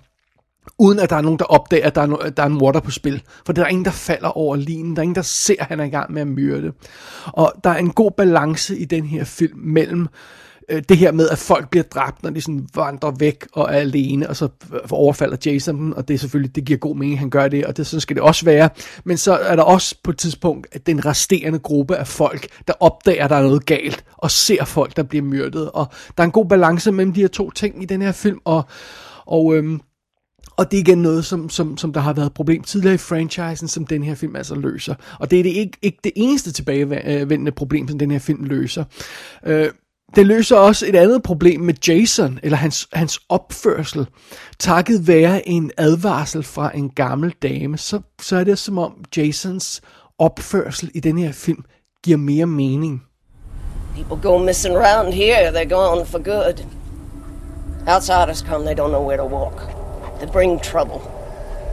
uden 0.80 0.99
at 0.99 1.10
der 1.10 1.15
er 1.15 1.21
nogen, 1.21 1.39
der 1.39 1.45
opdager, 1.45 1.88
at 1.88 1.95
der 1.95 2.02
er, 2.02 2.08
no- 2.08 2.30
der 2.30 2.43
er 2.43 2.47
en 2.47 2.62
water 2.62 2.80
på 2.80 2.91
spil. 2.91 3.23
For 3.45 3.54
der 3.54 3.63
er 3.63 3.67
ingen, 3.67 3.86
der 3.86 3.91
falder 3.91 4.30
over 4.30 4.56
linen. 4.56 4.95
Der 4.95 4.99
er 4.99 5.04
ingen, 5.04 5.15
der 5.15 5.21
ser, 5.21 5.56
at 5.60 5.65
han 5.65 5.80
er 5.80 5.84
i 5.84 5.89
gang 5.89 6.13
med 6.13 6.21
at 6.21 6.28
myrde. 6.28 6.73
Og 7.26 7.54
der 7.63 7.69
er 7.69 7.78
en 7.78 7.91
god 7.91 8.12
balance 8.12 8.78
i 8.78 8.86
den 8.86 9.06
her 9.06 9.23
film 9.23 9.60
mellem 9.60 10.08
øh, 10.69 10.84
det 10.89 10.97
her 10.97 11.12
med, 11.12 11.30
at 11.30 11.38
folk 11.38 11.69
bliver 11.69 11.84
dræbt, 11.84 12.23
når 12.23 12.30
de 12.30 12.41
sådan 12.41 12.67
vandrer 12.76 13.12
væk 13.19 13.47
og 13.54 13.63
er 13.63 13.78
alene, 13.78 14.30
og 14.30 14.36
så 14.36 14.47
øh, 14.73 14.80
overfalder 14.91 15.38
Jason 15.45 15.78
dem, 15.78 15.91
og 15.91 16.08
det 16.08 16.13
er 16.13 16.17
selvfølgelig, 16.17 16.56
det 16.56 16.65
giver 16.65 16.80
god 16.80 16.95
mening, 16.95 17.13
at 17.13 17.19
han 17.19 17.30
gør 17.30 17.47
det, 17.47 17.65
og 17.65 17.78
det, 17.78 17.88
sådan 17.88 18.02
skal 18.02 18.15
det 18.15 18.23
også 18.23 18.45
være. 18.45 18.69
Men 19.04 19.17
så 19.17 19.38
er 19.38 19.56
der 19.56 19.63
også 19.63 19.95
på 20.04 20.12
et 20.12 20.17
tidspunkt 20.17 20.67
at 20.71 20.88
den 20.88 21.06
resterende 21.06 21.60
gruppe 21.60 21.95
af 21.95 22.08
folk, 22.08 22.47
der 22.67 22.73
opdager, 22.80 23.23
at 23.23 23.30
der 23.30 23.36
er 23.36 23.43
noget 23.43 23.65
galt, 23.65 24.04
og 24.17 24.32
ser 24.32 24.65
folk, 24.65 24.97
der 24.97 25.04
bliver 25.04 25.23
myrdet. 25.23 25.71
Og 25.71 25.88
der 26.17 26.23
er 26.23 26.26
en 26.26 26.32
god 26.32 26.45
balance 26.45 26.91
mellem 26.91 27.13
de 27.13 27.21
her 27.21 27.28
to 27.28 27.52
ting 27.52 27.84
i 27.84 27.86
den 27.86 28.02
her 28.02 28.12
film, 28.12 28.39
og, 28.45 28.63
og 29.26 29.56
øhm, 29.56 29.82
og 30.58 30.71
det 30.71 30.78
er 30.78 30.82
igen 30.82 30.97
noget, 30.97 31.26
som, 31.26 31.49
som, 31.49 31.78
som 31.78 31.93
der 31.93 31.99
har 32.02 32.13
været 32.13 32.26
et 32.26 32.34
problem 32.34 32.63
tidligere 32.63 32.93
i 32.93 32.97
franchisen, 32.97 33.67
som 33.67 33.88
den 33.88 34.04
her 34.04 34.15
film 34.15 34.36
altså 34.36 34.56
løser. 34.56 34.95
Og 35.19 35.32
det 35.32 35.39
er 35.39 35.43
det 35.43 35.49
ikke, 35.49 35.78
ikke 35.82 35.97
det 36.04 36.12
eneste 36.15 36.52
tilbagevendende 36.52 37.52
problem, 37.52 37.88
som 37.88 37.99
den 37.99 38.12
her 38.12 38.19
film 38.19 38.43
løser. 38.43 38.84
Øh, 39.45 39.69
det 40.15 40.26
løser 40.26 40.58
også 40.58 40.86
et 40.86 40.95
andet 40.95 41.23
problem 41.23 41.62
med 41.62 41.73
Jason, 41.88 42.39
eller 42.43 42.58
hans, 42.58 42.88
hans 42.93 43.19
opførsel. 43.30 44.08
Takket 44.60 45.08
være 45.08 45.47
en 45.47 45.71
advarsel 45.78 46.43
fra 46.43 46.78
en 46.78 46.89
gammel 46.89 47.34
dame, 47.41 47.78
så, 47.78 47.99
så 48.21 48.36
er 48.36 48.43
det 48.43 48.60
som 48.60 48.78
om 48.78 49.04
Jasons 49.17 49.82
opførsel 50.19 50.91
i 50.93 50.99
den 50.99 51.17
her 51.17 51.32
film 51.32 51.63
giver 52.04 52.17
mere 52.17 52.45
mening. 52.45 53.04
People 53.95 54.30
go 54.30 54.38
missing 54.38 54.76
around 54.76 55.13
here, 55.13 55.52
they're 55.52 55.69
gone 55.69 56.06
for 56.06 56.19
good. 56.19 56.65
Outsiders 57.88 58.41
come, 58.41 58.65
they 58.65 58.76
don't 58.76 58.89
know 58.89 59.08
where 59.08 59.17
to 59.17 59.26
walk. 59.26 59.62
They 60.19 60.32
bring 60.32 60.62
trouble. 60.62 61.02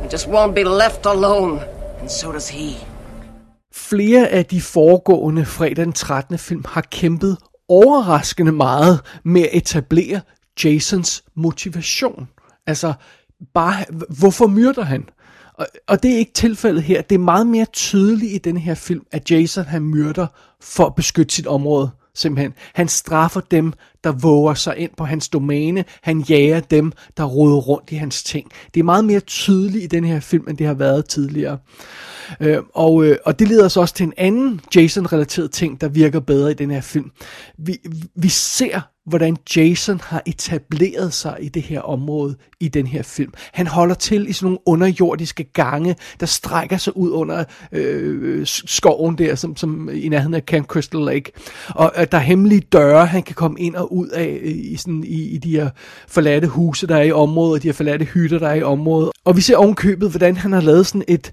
They 0.00 0.08
just 0.12 0.28
won't 0.28 0.54
be 0.54 0.64
left 0.64 1.06
alone. 1.06 1.60
And 2.00 2.08
so 2.08 2.32
does 2.32 2.48
he. 2.48 2.86
Flere 3.72 4.28
af 4.28 4.44
de 4.46 4.60
foregående 4.60 5.44
fredag 5.44 5.84
den 5.84 5.92
13. 5.92 6.38
film 6.38 6.64
har 6.68 6.80
kæmpet 6.80 7.36
overraskende 7.70 8.52
meget 8.52 9.00
med 9.24 9.42
at 9.42 9.48
etablere 9.52 10.20
Jasons 10.64 11.24
motivation. 11.34 12.28
Altså, 12.66 12.92
bare, 13.54 13.84
hvorfor 14.18 14.46
myrder 14.46 14.82
han? 14.82 15.08
Og, 15.54 15.66
og 15.88 16.02
det 16.02 16.12
er 16.12 16.18
ikke 16.18 16.32
tilfældet 16.32 16.82
her. 16.82 17.02
Det 17.02 17.14
er 17.14 17.18
meget 17.18 17.46
mere 17.46 17.64
tydeligt 17.64 18.32
i 18.32 18.38
den 18.38 18.56
her 18.56 18.74
film, 18.74 19.06
at 19.12 19.30
Jason 19.30 19.64
han 19.64 19.82
myrder 19.82 20.26
for 20.60 20.86
at 20.86 20.94
beskytte 20.94 21.34
sit 21.34 21.46
område. 21.46 21.90
Simpelthen. 22.20 22.54
Han 22.74 22.88
straffer 22.88 23.40
dem, 23.40 23.72
der 24.04 24.12
våger 24.12 24.54
sig 24.54 24.76
ind 24.76 24.90
på 24.96 25.04
hans 25.04 25.28
domæne. 25.28 25.84
Han 26.02 26.20
jager 26.20 26.60
dem, 26.60 26.92
der 27.16 27.24
roder 27.24 27.56
rundt 27.56 27.92
i 27.92 27.94
hans 27.94 28.22
ting. 28.22 28.50
Det 28.74 28.80
er 28.80 28.84
meget 28.84 29.04
mere 29.04 29.20
tydeligt 29.20 29.84
i 29.84 29.86
den 29.86 30.04
her 30.04 30.20
film, 30.20 30.48
end 30.48 30.58
det 30.58 30.66
har 30.66 30.74
været 30.74 31.06
tidligere. 31.06 31.58
Øh, 32.40 32.58
og, 32.74 33.04
øh, 33.04 33.16
og 33.24 33.38
det 33.38 33.48
leder 33.48 33.64
os 33.64 33.76
også 33.76 33.94
til 33.94 34.04
en 34.04 34.12
anden 34.16 34.60
Jason-relateret 34.74 35.50
ting, 35.50 35.80
der 35.80 35.88
virker 35.88 36.20
bedre 36.20 36.50
i 36.50 36.54
den 36.54 36.70
her 36.70 36.80
film. 36.80 37.10
Vi, 37.58 37.78
vi 38.16 38.28
ser 38.28 38.80
hvordan 39.10 39.36
Jason 39.56 40.00
har 40.04 40.22
etableret 40.26 41.12
sig 41.12 41.36
i 41.40 41.48
det 41.48 41.62
her 41.62 41.80
område 41.80 42.36
i 42.60 42.68
den 42.68 42.86
her 42.86 43.02
film. 43.02 43.32
Han 43.52 43.66
holder 43.66 43.94
til 43.94 44.28
i 44.28 44.32
sådan 44.32 44.46
nogle 44.46 44.58
underjordiske 44.66 45.44
gange, 45.44 45.96
der 46.20 46.26
strækker 46.26 46.76
sig 46.76 46.96
ud 46.96 47.10
under 47.10 47.44
øh, 47.72 48.46
skoven 48.46 49.18
der, 49.18 49.34
som, 49.34 49.56
som 49.56 49.90
i 49.92 50.08
nærheden 50.08 50.34
af 50.34 50.42
Camp 50.42 50.66
Crystal 50.66 51.00
Lake. 51.00 51.32
Og 51.68 51.92
øh, 51.98 52.06
der 52.12 52.18
er 52.18 52.22
hemmelige 52.22 52.60
døre, 52.60 53.06
han 53.06 53.22
kan 53.22 53.34
komme 53.34 53.60
ind 53.60 53.74
og 53.74 53.92
ud 53.92 54.08
af 54.08 54.38
øh, 54.42 54.50
i, 54.50 54.76
sådan, 54.76 55.04
i, 55.06 55.22
i 55.22 55.38
de 55.38 55.50
her 55.50 55.70
forladte 56.08 56.46
huse, 56.46 56.86
der 56.86 56.96
er 56.96 57.02
i 57.02 57.12
området, 57.12 57.54
og 57.54 57.62
de 57.62 57.68
her 57.68 57.72
forladte 57.72 58.04
hytter, 58.04 58.38
der 58.38 58.48
er 58.48 58.54
i 58.54 58.62
området. 58.62 59.10
Og 59.24 59.36
vi 59.36 59.40
ser 59.40 59.56
ovenkøbet, 59.56 60.10
hvordan 60.10 60.36
han 60.36 60.52
har 60.52 60.60
lavet 60.60 60.86
sådan 60.86 61.04
et 61.08 61.32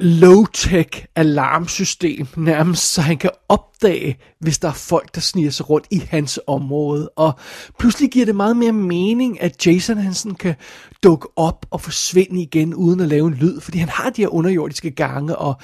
low-tech 0.00 1.06
alarmsystem, 1.16 2.26
nærmest 2.36 2.92
så 2.92 3.00
han 3.00 3.16
kan 3.16 3.30
opdage, 3.48 4.18
hvis 4.40 4.58
der 4.58 4.68
er 4.68 4.72
folk, 4.72 5.14
der 5.14 5.20
sniger 5.20 5.50
sig 5.50 5.70
rundt 5.70 5.86
i 5.90 6.02
hans 6.08 6.40
område. 6.46 7.08
Og 7.08 7.32
pludselig 7.78 8.10
giver 8.10 8.26
det 8.26 8.36
meget 8.36 8.56
mere 8.56 8.72
mening, 8.72 9.42
at 9.42 9.66
Jason 9.66 9.98
Hansen 9.98 10.34
kan 10.34 10.54
dukke 11.02 11.28
op 11.36 11.66
og 11.70 11.80
forsvinde 11.80 12.42
igen, 12.42 12.74
uden 12.74 13.00
at 13.00 13.08
lave 13.08 13.28
en 13.28 13.34
lyd, 13.34 13.60
fordi 13.60 13.78
han 13.78 13.88
har 13.88 14.10
de 14.10 14.22
her 14.22 14.28
underjordiske 14.28 14.90
gange, 14.90 15.36
og 15.36 15.54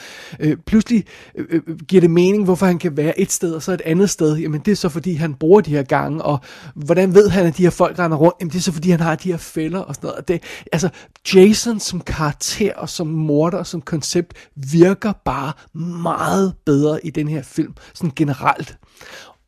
øh, 0.41 0.57
pludselig 0.67 1.05
øh, 1.35 1.47
øh 1.51 1.79
giver 1.89 2.01
det 2.01 2.11
mening, 2.11 2.45
hvorfor 2.45 2.67
han 2.67 2.79
kan 2.79 2.97
være 2.97 3.21
et 3.21 3.33
sted, 3.33 3.53
og 3.53 3.63
så 3.63 3.73
et 3.73 3.83
andet 3.85 4.11
sted. 4.11 4.37
Jamen 4.37 4.61
det 4.61 4.73
er 4.73 4.77
så, 4.77 4.89
fordi 4.89 5.15
han 5.15 5.35
bruger 5.35 5.61
de 5.61 5.71
her 5.71 5.83
gange, 5.83 6.23
og 6.23 6.39
hvordan 6.75 7.15
ved 7.15 7.29
han, 7.29 7.47
at 7.47 7.57
de 7.57 7.63
her 7.63 7.71
folk 7.71 7.99
render 7.99 8.17
rundt? 8.17 8.37
Jamen 8.41 8.51
det 8.51 8.59
er 8.59 8.63
så, 8.63 8.73
fordi 8.73 8.91
han 8.91 9.01
har 9.01 9.15
de 9.15 9.31
her 9.31 9.39
fælder 9.39 9.81
og 9.81 9.95
sådan 9.95 10.09
noget. 10.09 10.29
Det, 10.29 10.43
altså, 10.73 10.89
Jason 11.35 11.81
som 11.81 12.01
karakter 12.01 12.75
og 12.75 12.89
som 12.89 13.07
morder 13.07 13.59
og 13.59 13.67
som 13.67 13.81
koncept 13.81 14.24
virker 14.57 15.13
bare 15.25 15.53
meget 15.79 16.55
bedre 16.67 17.07
i 17.07 17.11
den 17.11 17.29
her 17.29 17.43
film, 17.43 17.75
sådan 17.95 18.13
generelt. 18.17 18.79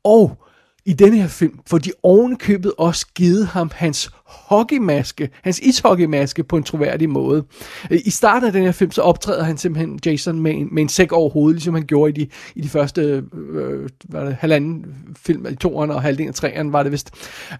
Og 0.05 0.47
i 0.87 0.93
den 0.93 1.15
her 1.15 1.29
film 1.29 1.59
får 1.67 1.79
de 1.79 1.91
ovenkøbet 2.03 2.73
også 2.79 3.07
givet 3.15 3.47
ham 3.47 3.71
hans 3.75 4.11
hockeymaske, 4.25 5.31
hans 5.43 5.59
ishockeymaske 5.59 6.45
på 6.45 6.57
en 6.57 6.62
troværdig 6.62 7.11
måde. 7.11 7.45
I 7.91 8.11
starten 8.11 8.47
af 8.47 8.53
den 8.53 8.62
her 8.62 8.73
film, 8.73 8.91
så 8.91 9.03
optræder 9.03 9.45
han 9.45 9.59
simpelthen 9.59 10.01
Jason 10.07 10.41
med 10.41 10.55
en, 10.55 10.69
med 10.73 10.83
en 10.83 10.89
sæk 10.89 11.12
over 11.12 11.31
hovedet, 11.31 11.55
ligesom 11.55 11.75
han 11.75 11.87
gjorde 11.87 12.11
i 12.11 12.25
de, 12.25 12.29
i 12.55 12.61
de 12.61 12.69
første 12.69 13.25
øh, 13.35 13.89
var 14.09 14.25
det, 14.25 14.35
halvanden 14.35 14.85
film, 15.17 15.47
i 15.47 15.55
toeren 15.55 15.91
og 15.91 16.03
halvdelen 16.03 16.29
af 16.29 16.35
treeren 16.35 16.73
var 16.73 16.83
det 16.83 16.93
vist. 16.93 17.11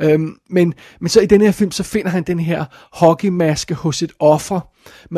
Øhm, 0.03 0.37
men, 0.51 0.75
men 1.01 1.09
så 1.09 1.21
i 1.21 1.27
den 1.27 1.41
her 1.41 1.53
film, 1.53 1.71
så 1.71 1.83
finder 1.83 2.11
han 2.11 2.23
den 2.23 2.41
her 2.41 2.65
hockeymaske 2.93 3.75
hos 3.75 4.03
et 4.03 4.13
offer, 4.19 4.61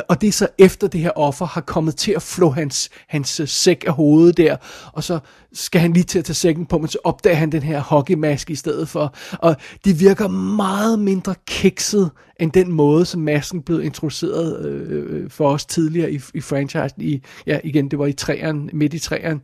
og 0.09 0.21
det 0.21 0.27
er 0.27 0.33
så 0.33 0.49
efter 0.59 0.89
det 0.89 1.01
her 1.01 1.11
offer 1.11 1.47
har 1.47 1.61
kommet 1.61 1.97
til 1.97 2.13
at 2.13 2.23
flå 2.23 2.51
hans, 2.51 2.91
hans 3.09 3.41
øh, 3.41 3.49
sæk 3.49 3.85
af 3.87 3.93
hovedet 3.93 4.37
der, 4.37 4.57
og 4.93 5.05
så 5.05 5.19
skal 5.53 5.81
han 5.81 5.93
lige 5.93 6.05
til 6.05 6.19
at 6.19 6.25
tage 6.25 6.35
sækken 6.35 6.67
på, 6.67 6.79
men 6.79 6.89
så 6.89 6.99
opdager 7.05 7.37
han 7.37 7.53
den 7.53 7.63
her 7.63 7.81
hockeymaske 7.81 8.53
i 8.53 8.57
stedet 8.57 8.89
for. 8.89 9.15
Og 9.33 9.57
det 9.85 10.01
virker 10.01 10.29
meget 10.29 10.99
mindre 10.99 11.35
kikset, 11.47 12.11
end 12.38 12.53
den 12.53 12.72
måde, 12.72 13.05
som 13.05 13.20
masken 13.20 13.62
blev 13.62 13.83
introduceret 13.83 14.66
øh, 14.66 15.22
øh, 15.22 15.31
for 15.31 15.51
os 15.51 15.66
tidligere 15.66 16.12
i, 16.12 16.20
i 16.35 16.40
franchisen. 16.40 17.03
I, 17.03 17.22
ja, 17.46 17.59
igen, 17.64 17.90
det 17.90 17.98
var 17.98 18.07
i 18.07 18.12
træerne, 18.12 18.70
midt 18.72 18.94
i 18.94 18.98
træerne. 18.98 19.40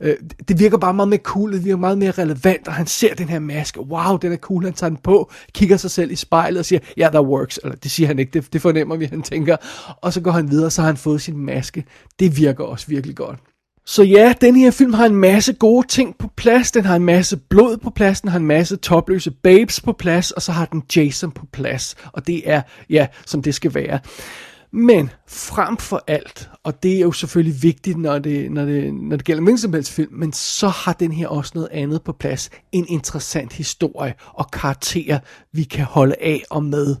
Øh, 0.00 0.16
det 0.48 0.58
virker 0.58 0.78
bare 0.78 0.94
meget 0.94 1.08
mere 1.08 1.20
cool, 1.20 1.52
det 1.52 1.64
virker 1.64 1.76
meget 1.76 1.98
mere 1.98 2.10
relevant, 2.10 2.68
og 2.68 2.74
han 2.74 2.86
ser 2.86 3.14
den 3.14 3.28
her 3.28 3.38
maske, 3.38 3.80
wow, 3.80 4.16
den 4.16 4.32
er 4.32 4.36
cool, 4.36 4.64
han 4.64 4.72
tager 4.72 4.88
den 4.88 4.98
på, 5.02 5.30
kigger 5.52 5.76
sig 5.76 5.90
selv 5.90 6.10
i 6.10 6.16
spejlet 6.16 6.58
og 6.58 6.64
siger, 6.64 6.80
ja, 6.96 7.02
yeah, 7.02 7.12
that 7.12 7.24
works, 7.24 7.60
eller 7.62 7.76
det 7.76 7.90
siger 7.90 8.06
han 8.06 8.18
ikke, 8.18 8.30
det, 8.40 8.52
det 8.52 8.62
fornemmer 8.62 8.96
vi, 8.96 9.04
han 9.04 9.22
tænker, 9.22 9.56
og 10.02 10.12
så 10.12 10.20
går 10.20 10.30
han 10.30 10.50
videre, 10.50 10.70
så 10.70 10.82
har 10.82 10.86
han 10.86 10.96
fået 10.96 11.20
sin 11.20 11.38
maske. 11.38 11.84
Det 12.18 12.36
virker 12.36 12.64
også 12.64 12.86
virkelig 12.86 13.16
godt. 13.16 13.38
Så 13.86 14.02
ja, 14.02 14.34
den 14.40 14.56
her 14.56 14.70
film 14.70 14.92
har 14.92 15.06
en 15.06 15.16
masse 15.16 15.52
gode 15.52 15.86
ting 15.86 16.18
på 16.18 16.28
plads. 16.36 16.72
Den 16.72 16.84
har 16.84 16.96
en 16.96 17.04
masse 17.04 17.36
blod 17.36 17.76
på 17.76 17.90
plads, 17.90 18.20
den 18.20 18.30
har 18.30 18.38
en 18.38 18.46
masse 18.46 18.76
topløse 18.76 19.30
babes 19.30 19.80
på 19.80 19.92
plads, 19.92 20.30
og 20.30 20.42
så 20.42 20.52
har 20.52 20.64
den 20.64 20.82
Jason 20.96 21.30
på 21.30 21.46
plads. 21.52 21.96
Og 22.12 22.26
det 22.26 22.50
er, 22.50 22.62
ja, 22.90 23.06
som 23.26 23.42
det 23.42 23.54
skal 23.54 23.74
være. 23.74 23.98
Men 24.72 25.10
frem 25.28 25.76
for 25.76 26.04
alt, 26.06 26.50
og 26.64 26.82
det 26.82 26.96
er 26.96 27.00
jo 27.00 27.12
selvfølgelig 27.12 27.62
vigtigt, 27.62 27.98
når 27.98 28.18
det, 28.18 28.50
når 28.50 28.64
det, 28.64 28.94
når 28.94 29.16
det 29.16 29.24
gælder 29.24 29.42
hvilken 29.42 29.58
som 29.58 29.72
helst 29.72 29.92
film, 29.92 30.12
men 30.12 30.32
så 30.32 30.68
har 30.68 30.92
den 30.92 31.12
her 31.12 31.28
også 31.28 31.52
noget 31.54 31.68
andet 31.72 32.02
på 32.02 32.12
plads. 32.12 32.50
En 32.72 32.86
interessant 32.88 33.52
historie 33.52 34.14
og 34.26 34.50
karakter, 34.50 35.18
vi 35.52 35.62
kan 35.62 35.84
holde 35.84 36.14
af 36.20 36.42
og 36.50 36.64
med. 36.64 36.96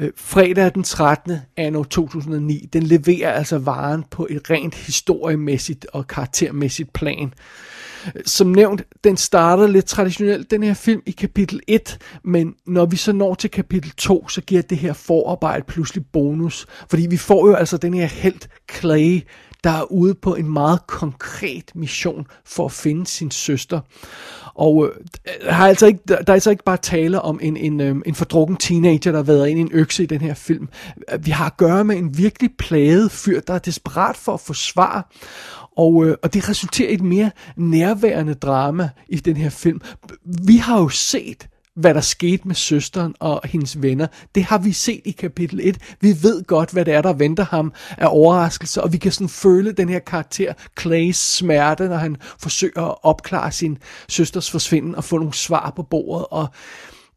Øh, 0.00 0.10
fredag 0.16 0.74
den 0.74 0.82
13. 0.82 1.36
anno 1.56 1.84
2009, 1.84 2.68
den 2.72 2.82
leverer 2.82 3.32
altså 3.32 3.58
varen 3.58 4.04
på 4.10 4.26
et 4.30 4.50
rent 4.50 4.74
historiemæssigt 4.74 5.86
og 5.92 6.06
karaktermæssigt 6.06 6.92
plan. 6.92 7.32
Øh, 8.06 8.22
som 8.26 8.46
nævnt, 8.46 8.82
den 9.04 9.16
starter 9.16 9.66
lidt 9.66 9.84
traditionelt, 9.84 10.50
den 10.50 10.62
her 10.62 10.74
film, 10.74 11.02
i 11.06 11.10
kapitel 11.10 11.60
1, 11.66 11.98
men 12.24 12.54
når 12.66 12.86
vi 12.86 12.96
så 12.96 13.12
når 13.12 13.34
til 13.34 13.50
kapitel 13.50 13.90
2, 13.90 14.28
så 14.28 14.40
giver 14.40 14.62
det 14.62 14.78
her 14.78 14.92
forarbejde 14.92 15.64
pludselig 15.68 16.04
bonus, 16.12 16.66
fordi 16.90 17.06
vi 17.06 17.16
får 17.16 17.48
jo 17.48 17.54
altså 17.54 17.76
den 17.76 17.94
her 17.94 18.06
helt 18.06 18.48
Clay, 18.72 19.20
der 19.64 19.70
er 19.70 19.92
ude 19.92 20.14
på 20.14 20.34
en 20.34 20.52
meget 20.52 20.86
konkret 20.86 21.72
mission 21.74 22.26
for 22.44 22.64
at 22.64 22.72
finde 22.72 23.06
sin 23.06 23.30
søster. 23.30 23.80
Og 24.54 24.86
øh, 24.86 24.92
har 25.50 25.64
er 25.64 25.68
altså 25.68 25.86
ikke, 25.86 26.00
der 26.08 26.16
er 26.26 26.32
altså 26.32 26.50
ikke 26.50 26.64
bare 26.64 26.76
tale 26.76 27.22
om 27.22 27.38
en, 27.42 27.56
en, 27.56 27.80
øh, 27.80 27.96
en 28.06 28.14
fordrukken 28.14 28.56
teenager, 28.56 29.12
der 29.12 29.18
har 29.18 29.22
været 29.22 29.48
ind 29.48 29.58
i 29.58 29.62
en 29.62 29.70
økse 29.72 30.02
i 30.02 30.06
den 30.06 30.20
her 30.20 30.34
film. 30.34 30.68
Vi 31.20 31.30
har 31.30 31.46
at 31.46 31.56
gøre 31.56 31.84
med 31.84 31.96
en 31.96 32.18
virkelig 32.18 32.50
plaget 32.58 33.10
fyr, 33.10 33.40
der 33.40 33.54
er 33.54 33.58
desperat 33.58 34.16
for 34.16 34.34
at 34.34 34.40
få 34.40 34.52
svar. 34.52 35.12
Og, 35.76 36.06
øh, 36.06 36.16
og 36.22 36.34
det 36.34 36.48
resulterer 36.48 36.90
i 36.90 36.94
et 36.94 37.02
mere 37.02 37.30
nærværende 37.56 38.34
drama 38.34 38.90
i 39.08 39.16
den 39.16 39.36
her 39.36 39.50
film. 39.50 39.80
Vi 40.24 40.56
har 40.56 40.80
jo 40.80 40.88
set 40.88 41.48
hvad 41.76 41.94
der 41.94 42.00
skete 42.00 42.48
med 42.48 42.54
søsteren 42.54 43.14
og 43.20 43.40
hendes 43.44 43.82
venner. 43.82 44.06
Det 44.34 44.44
har 44.44 44.58
vi 44.58 44.72
set 44.72 45.00
i 45.04 45.10
kapitel 45.10 45.60
1. 45.62 45.78
Vi 46.00 46.22
ved 46.22 46.44
godt, 46.44 46.70
hvad 46.70 46.84
det 46.84 46.94
er, 46.94 47.02
der 47.02 47.12
venter 47.12 47.44
ham 47.44 47.72
af 47.98 48.06
overraskelse, 48.10 48.82
og 48.82 48.92
vi 48.92 48.98
kan 48.98 49.12
sådan 49.12 49.28
føle 49.28 49.72
den 49.72 49.88
her 49.88 49.98
karakter, 49.98 50.52
Clays 50.80 51.16
smerte, 51.16 51.88
når 51.88 51.96
han 51.96 52.16
forsøger 52.38 52.82
at 52.82 52.94
opklare 53.02 53.52
sin 53.52 53.78
søsters 54.08 54.50
forsvinden 54.50 54.94
og 54.94 55.04
få 55.04 55.18
nogle 55.18 55.34
svar 55.34 55.72
på 55.76 55.82
bordet, 55.82 56.26
og 56.30 56.48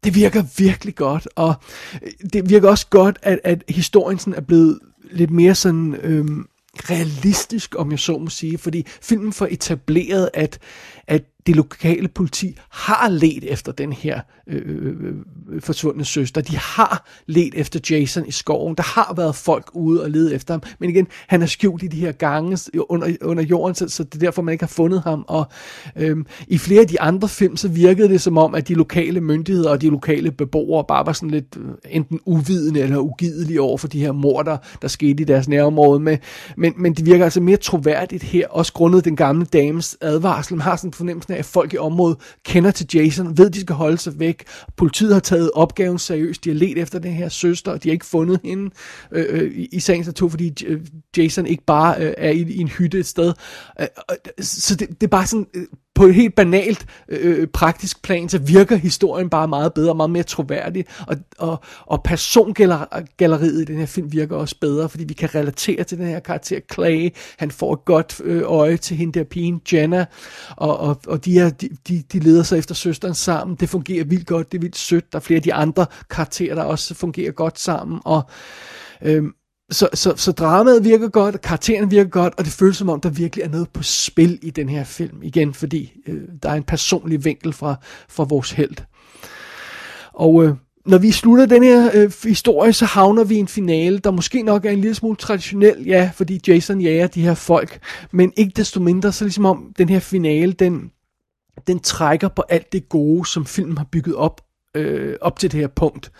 det 0.04 0.14
virker 0.14 0.44
virkelig 0.56 0.94
godt, 0.94 1.28
og 1.36 1.54
øh, 2.02 2.10
det 2.32 2.50
virker 2.50 2.68
også 2.68 2.86
godt, 2.90 3.18
at, 3.22 3.40
at 3.44 3.64
historien 3.68 4.18
sådan 4.18 4.34
er 4.34 4.40
blevet 4.40 4.78
lidt 5.10 5.30
mere 5.30 5.54
sådan 5.54 5.94
øhm, 6.02 6.46
realistisk, 6.78 7.74
om 7.78 7.90
jeg 7.90 7.98
så 7.98 8.18
må 8.18 8.28
sige, 8.28 8.58
fordi 8.58 8.86
filmen 9.02 9.32
får 9.32 9.48
etableret, 9.50 10.30
at, 10.34 10.58
at 11.08 11.22
det 11.48 11.56
lokale 11.56 12.08
politi 12.08 12.58
har 12.70 13.08
let 13.08 13.44
efter 13.44 13.72
den 13.72 13.92
her 13.92 14.20
øh, 14.46 14.62
øh, 14.66 14.86
øh, 14.86 15.14
øh, 15.52 15.60
forsvundne 15.60 16.04
søster. 16.04 16.40
De 16.40 16.56
har 16.56 17.08
let 17.26 17.54
efter 17.54 17.80
Jason 17.90 18.26
i 18.26 18.30
skoven. 18.30 18.74
Der 18.74 18.82
har 18.82 19.14
været 19.16 19.34
folk 19.34 19.70
ude 19.74 20.02
og 20.02 20.10
lede 20.10 20.34
efter 20.34 20.54
ham. 20.54 20.62
Men 20.78 20.90
igen, 20.90 21.06
han 21.26 21.42
er 21.42 21.46
skjult 21.46 21.82
i 21.82 21.86
de 21.86 21.96
her 21.96 22.12
gange 22.12 22.58
under, 22.88 23.16
under 23.22 23.42
jorden, 23.42 23.74
så, 23.74 23.88
så 23.88 24.04
det 24.04 24.14
er 24.14 24.18
derfor, 24.18 24.42
man 24.42 24.52
ikke 24.52 24.62
har 24.62 24.68
fundet 24.68 25.02
ham. 25.02 25.24
Og 25.28 25.46
øh, 25.96 26.16
i 26.48 26.58
flere 26.58 26.80
af 26.80 26.88
de 26.88 27.00
andre 27.00 27.28
film, 27.28 27.56
så 27.56 27.68
virkede 27.68 28.08
det 28.08 28.20
som 28.20 28.38
om, 28.38 28.54
at 28.54 28.68
de 28.68 28.74
lokale 28.74 29.20
myndigheder 29.20 29.70
og 29.70 29.80
de 29.80 29.88
lokale 29.88 30.30
beboere 30.30 30.84
bare 30.88 31.06
var 31.06 31.12
sådan 31.12 31.30
lidt 31.30 31.58
enten 31.90 32.20
uvidende 32.24 32.80
eller 32.80 32.98
ugidelige 32.98 33.60
over 33.60 33.78
for 33.78 33.88
de 33.88 34.00
her 34.00 34.12
morder, 34.12 34.56
der 34.82 34.88
skete 34.88 35.22
i 35.22 35.24
deres 35.24 35.48
nærområde. 35.48 36.00
Med. 36.00 36.18
Men, 36.56 36.72
men 36.76 36.94
det 36.94 37.06
virker 37.06 37.24
altså 37.24 37.40
mere 37.40 37.56
troværdigt 37.56 38.22
her, 38.22 38.48
også 38.48 38.72
grundet 38.72 39.04
den 39.04 39.16
gamle 39.16 39.44
dames 39.44 39.96
advarsel. 40.00 40.56
Man 40.56 40.62
har 40.62 40.76
sådan 40.76 40.92
fornemmelsen 40.98 41.34
af, 41.34 41.38
at 41.38 41.44
folk 41.44 41.74
i 41.74 41.76
området 41.76 42.18
kender 42.44 42.70
til 42.70 42.86
Jason, 42.94 43.38
ved, 43.38 43.50
de 43.50 43.60
skal 43.60 43.74
holde 43.74 43.98
sig 43.98 44.18
væk. 44.18 44.44
Politiet 44.76 45.12
har 45.12 45.20
taget 45.20 45.50
opgaven 45.54 45.98
seriøst. 45.98 46.44
De 46.44 46.50
har 46.50 46.54
let 46.54 46.78
efter 46.78 46.98
den 46.98 47.12
her 47.12 47.28
søster, 47.28 47.72
og 47.72 47.82
de 47.82 47.88
har 47.88 47.92
ikke 47.92 48.06
fundet 48.06 48.40
hende 48.44 48.70
øh, 49.12 49.26
øh 49.28 49.52
i, 49.52 49.68
i 49.72 49.80
sagens 49.80 50.06
natur, 50.06 50.28
fordi 50.28 50.64
øh, 50.66 50.80
Jason 51.16 51.46
ikke 51.46 51.64
bare 51.64 52.04
øh, 52.04 52.14
er 52.16 52.30
i, 52.30 52.40
i 52.40 52.58
en 52.58 52.68
hytte 52.68 52.98
et 52.98 53.06
sted. 53.06 53.32
Øh, 53.80 53.86
øh, 54.10 54.44
så 54.44 54.76
det, 54.76 54.88
det 54.88 55.02
er 55.02 55.10
bare 55.10 55.26
sådan... 55.26 55.46
Øh, 55.54 55.66
på 55.98 56.06
et 56.06 56.14
helt 56.14 56.34
banalt 56.34 56.86
øh, 57.08 57.40
øh, 57.40 57.46
praktisk 57.46 58.02
plan, 58.02 58.28
så 58.28 58.38
virker 58.38 58.76
historien 58.76 59.30
bare 59.30 59.48
meget 59.48 59.74
bedre, 59.74 59.94
meget 59.94 60.10
mere 60.10 60.22
troværdig, 60.22 60.84
og, 61.06 61.16
og, 61.38 61.60
og 61.86 62.02
persongalleriet 62.02 63.62
i 63.62 63.64
den 63.64 63.78
her 63.78 63.86
film 63.86 64.12
virker 64.12 64.36
også 64.36 64.56
bedre, 64.60 64.88
fordi 64.88 65.04
vi 65.04 65.14
kan 65.14 65.34
relatere 65.34 65.84
til 65.84 65.98
den 65.98 66.06
her 66.06 66.20
karakter 66.20 66.60
Clay, 66.72 67.08
han 67.38 67.50
får 67.50 67.72
et 67.72 67.84
godt 67.84 68.20
øh, 68.24 68.42
øje 68.46 68.76
til 68.76 68.96
hende 68.96 69.18
der 69.18 69.24
pigen 69.24 69.60
Jenna, 69.72 70.06
og, 70.56 70.80
og, 70.80 71.00
og 71.06 71.24
de, 71.24 71.38
er, 71.38 71.50
de, 71.50 71.68
de, 71.88 72.02
de 72.12 72.18
leder 72.18 72.42
sig 72.42 72.58
efter 72.58 72.74
søsteren 72.74 73.14
sammen, 73.14 73.56
det 73.60 73.68
fungerer 73.68 74.04
vildt 74.04 74.26
godt, 74.26 74.52
det 74.52 74.58
er 74.58 74.62
vildt 74.62 74.76
sødt, 74.76 75.12
der 75.12 75.18
er 75.18 75.22
flere 75.22 75.36
af 75.36 75.42
de 75.42 75.54
andre 75.54 75.86
karakterer, 76.10 76.54
der 76.54 76.62
også 76.62 76.94
fungerer 76.94 77.32
godt 77.32 77.58
sammen, 77.58 78.00
og 78.04 78.22
øh, 79.02 79.24
så, 79.70 79.88
så, 79.94 80.16
så 80.16 80.32
dramaet 80.32 80.84
virker 80.84 81.08
godt, 81.08 81.40
karakteren 81.40 81.90
virker 81.90 82.10
godt, 82.10 82.34
og 82.38 82.44
det 82.44 82.52
føles 82.52 82.76
som 82.76 82.88
om, 82.88 83.00
der 83.00 83.10
virkelig 83.10 83.42
er 83.42 83.48
noget 83.48 83.68
på 83.68 83.82
spil 83.82 84.38
i 84.42 84.50
den 84.50 84.68
her 84.68 84.84
film. 84.84 85.22
Igen, 85.22 85.54
fordi 85.54 85.92
øh, 86.06 86.20
der 86.42 86.50
er 86.50 86.54
en 86.54 86.62
personlig 86.62 87.24
vinkel 87.24 87.52
fra, 87.52 87.74
fra 88.08 88.24
vores 88.24 88.50
held. 88.50 88.76
Og 90.12 90.44
øh, 90.44 90.54
når 90.86 90.98
vi 90.98 91.10
slutter 91.10 91.46
den 91.46 91.62
her 91.62 91.90
øh, 91.94 92.12
historie, 92.24 92.72
så 92.72 92.84
havner 92.84 93.24
vi 93.24 93.34
i 93.34 93.38
en 93.38 93.48
finale, 93.48 93.98
der 93.98 94.10
måske 94.10 94.42
nok 94.42 94.64
er 94.64 94.70
en 94.70 94.80
lille 94.80 94.94
smule 94.94 95.16
traditionel, 95.16 95.84
ja, 95.86 96.10
fordi 96.14 96.40
Jason 96.48 96.80
jager 96.80 97.06
de 97.06 97.22
her 97.22 97.34
folk, 97.34 97.78
men 98.12 98.32
ikke 98.36 98.52
desto 98.56 98.80
mindre, 98.80 99.12
så 99.12 99.24
ligesom 99.24 99.44
om 99.44 99.72
den 99.78 99.88
her 99.88 100.00
finale, 100.00 100.52
den, 100.52 100.90
den 101.66 101.80
trækker 101.80 102.28
på 102.28 102.42
alt 102.48 102.72
det 102.72 102.88
gode, 102.88 103.26
som 103.26 103.46
filmen 103.46 103.78
har 103.78 103.86
bygget 103.92 104.14
op 104.14 104.40
øh, 104.78 105.16
op 105.20 105.38
til 105.38 105.52
det 105.52 105.60
her 105.60 105.68
punkt. 105.68 106.12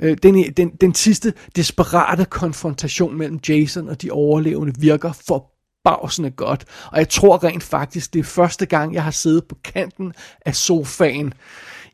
Øh, 0.00 0.16
den, 0.22 0.52
den, 0.52 0.70
den 0.80 0.94
sidste 0.94 1.32
desperate 1.56 2.24
konfrontation 2.24 3.18
mellem 3.18 3.40
Jason 3.48 3.88
og 3.88 4.02
de 4.02 4.10
overlevende 4.10 4.72
virker 4.78 5.12
forbavsende 5.26 6.30
godt. 6.30 6.64
Og 6.92 6.98
jeg 6.98 7.08
tror 7.08 7.44
rent 7.44 7.62
faktisk, 7.62 8.14
det 8.14 8.18
er 8.18 8.24
første 8.24 8.66
gang, 8.66 8.94
jeg 8.94 9.04
har 9.04 9.10
siddet 9.10 9.44
på 9.44 9.56
kanten 9.64 10.12
af 10.46 10.54
sofaen 10.54 11.34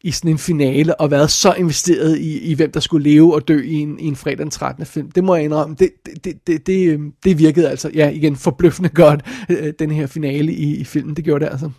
i 0.03 0.11
sådan 0.11 0.31
en 0.31 0.39
finale 0.39 1.01
og 1.01 1.11
været 1.11 1.31
så 1.31 1.53
investeret 1.53 2.19
i, 2.19 2.39
i 2.39 2.55
hvem 2.55 2.73
der 2.73 2.81
skulle 2.81 3.11
leve 3.11 3.35
og 3.35 3.49
dø 3.49 3.63
i 3.63 3.75
en, 3.75 4.01
i 4.01 4.07
en 4.07 4.17
fredag 4.17 4.39
den 4.39 4.51
13. 4.51 4.87
film. 4.87 5.11
Det 5.11 5.25
må 5.25 5.35
jeg 5.35 5.45
indrømme. 5.45 5.77
Det, 5.79 5.91
det, 6.07 6.25
det, 6.25 6.47
det, 6.47 6.67
det 6.67 7.01
øh, 7.27 7.39
virkede 7.39 7.71
altså, 7.71 7.91
ja 7.95 8.11
igen, 8.11 8.37
forbløffende 8.37 8.89
godt, 8.89 9.25
øh, 9.49 9.73
den 9.79 9.91
her 9.91 10.07
finale 10.07 10.53
i, 10.53 10.77
i 10.77 10.85
filmen. 10.85 11.17
Det 11.17 11.25
gjorde 11.25 11.45
det 11.45 11.51
altså. 11.51 11.71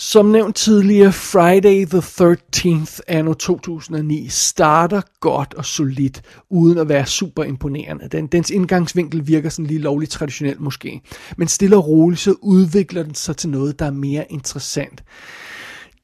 Som 0.00 0.26
nævnt 0.26 0.56
tidligere, 0.56 1.12
Friday 1.12 1.86
the 1.86 1.98
13th 1.98 2.98
anno 3.08 3.34
2009 3.34 4.28
starter 4.28 5.00
godt 5.20 5.54
og 5.54 5.64
solidt, 5.64 6.22
uden 6.50 6.78
at 6.78 6.88
være 6.88 7.06
super 7.06 7.44
imponerende. 7.44 8.08
Den, 8.08 8.26
dens 8.26 8.50
indgangsvinkel 8.50 9.26
virker 9.26 9.48
sådan 9.48 9.66
lige 9.66 9.80
lovligt 9.80 10.10
traditionelt 10.10 10.60
måske, 10.60 11.00
men 11.36 11.48
stille 11.48 11.76
og 11.76 11.88
roligt 11.88 12.20
så 12.20 12.34
udvikler 12.42 13.02
den 13.02 13.14
sig 13.14 13.36
til 13.36 13.50
noget, 13.50 13.78
der 13.78 13.86
er 13.86 13.90
mere 13.90 14.32
interessant. 14.32 15.04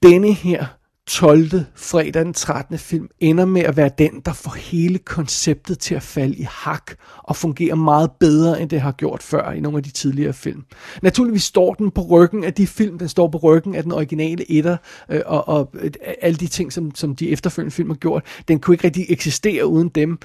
Denne 0.03 0.33
her 0.33 0.67
12. 1.07 1.51
fredag 1.75 2.25
den 2.25 2.35
13. 2.35 2.79
film 2.79 3.09
ender 3.21 3.45
med 3.45 3.62
at 3.62 3.77
være 3.77 3.90
den, 3.99 4.21
der 4.25 4.33
får 4.33 4.51
hele 4.51 4.99
konceptet 4.99 5.79
til 5.79 5.95
at 5.95 6.03
falde 6.03 6.37
i 6.37 6.47
hak 6.51 6.93
og 7.19 7.37
fungerer 7.37 7.75
meget 7.75 8.11
bedre, 8.21 8.61
end 8.61 8.71
det 8.71 8.81
har 8.81 8.93
gjort 8.93 9.23
før 9.23 9.51
i 9.51 9.61
nogle 9.61 9.79
af 9.79 9.85
de 9.85 9.90
tidligere 9.90 10.33
film. 10.33 10.64
Naturligvis 11.03 11.43
står 11.43 11.75
den 11.75 11.90
på 11.90 12.03
ryggen 12.03 12.45
af 12.45 12.55
de 12.55 12.67
film, 12.67 12.99
den 12.99 13.09
står 13.09 13.29
på 13.29 13.38
ryggen 13.38 13.75
af 13.75 13.83
den 13.83 13.93
originale 13.93 14.51
etter, 14.51 14.77
øh, 15.09 15.21
og, 15.27 15.49
og 15.49 15.71
øh, 15.75 15.90
alle 16.23 16.37
de 16.37 16.47
ting, 16.47 16.73
som, 16.73 16.95
som 16.95 17.17
de 17.17 17.31
efterfølgende 17.31 17.75
film 17.75 17.90
har 17.90 17.97
gjort. 17.97 18.43
Den 18.49 18.61
kunne 18.61 18.75
ikke 18.75 18.85
rigtig 18.85 19.07
eksistere 19.09 19.67
uden 19.67 19.88
dem. 19.88 20.19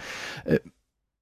Øh, 0.48 0.58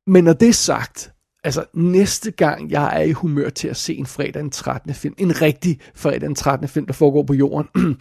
men 0.08 0.24
når 0.24 0.34
det 0.34 0.50
er 0.50 0.54
sagt, 0.54 1.12
altså 1.44 1.66
næste 1.74 2.32
gang 2.32 2.72
jeg 2.72 3.02
er 3.02 3.04
i 3.04 3.12
humør 3.12 3.50
til 3.50 3.68
at 3.68 3.78
se 3.78 3.96
en 3.96 4.06
fredag 4.06 4.42
den 4.42 4.50
13. 4.50 4.94
film, 4.94 5.16
en 5.18 5.42
rigtig 5.42 5.80
fredag 5.96 6.22
den 6.22 6.36
13. 6.36 6.68
film, 6.68 6.86
der 6.86 6.94
foregår 6.94 7.24
på 7.24 7.34
jorden, 7.34 7.68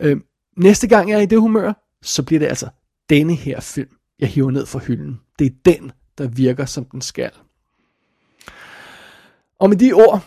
øh, 0.00 0.16
Næste 0.62 0.88
gang 0.88 1.10
jeg 1.10 1.16
er 1.16 1.22
i 1.22 1.26
det 1.26 1.40
humør, 1.40 1.72
så 2.02 2.22
bliver 2.22 2.38
det 2.38 2.46
altså 2.46 2.68
denne 3.10 3.34
her 3.34 3.60
film, 3.60 3.90
jeg 4.18 4.28
hiver 4.28 4.50
ned 4.50 4.66
fra 4.66 4.78
hylden. 4.78 5.20
Det 5.38 5.46
er 5.46 5.50
den, 5.64 5.92
der 6.18 6.28
virker 6.28 6.64
som 6.64 6.84
den 6.84 7.00
skal. 7.00 7.30
Og 9.60 9.68
med 9.68 9.76
de 9.76 9.92
ord, 9.92 10.24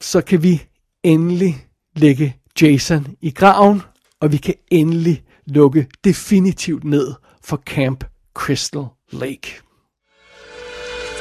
så 0.00 0.20
kan 0.20 0.42
vi 0.42 0.66
endelig 1.02 1.66
lægge 1.96 2.36
Jason 2.60 3.16
i 3.20 3.30
graven, 3.30 3.82
og 4.20 4.32
vi 4.32 4.36
kan 4.36 4.54
endelig 4.70 5.24
lukke 5.46 5.86
definitivt 6.04 6.84
ned 6.84 7.14
for 7.42 7.56
Camp 7.56 8.04
Crystal 8.34 8.86
Lake. 9.12 9.60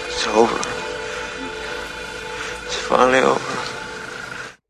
It's 0.08 0.38
over. 0.38 0.60
It's 2.68 2.78
finally 2.88 3.24
over. 3.24 3.63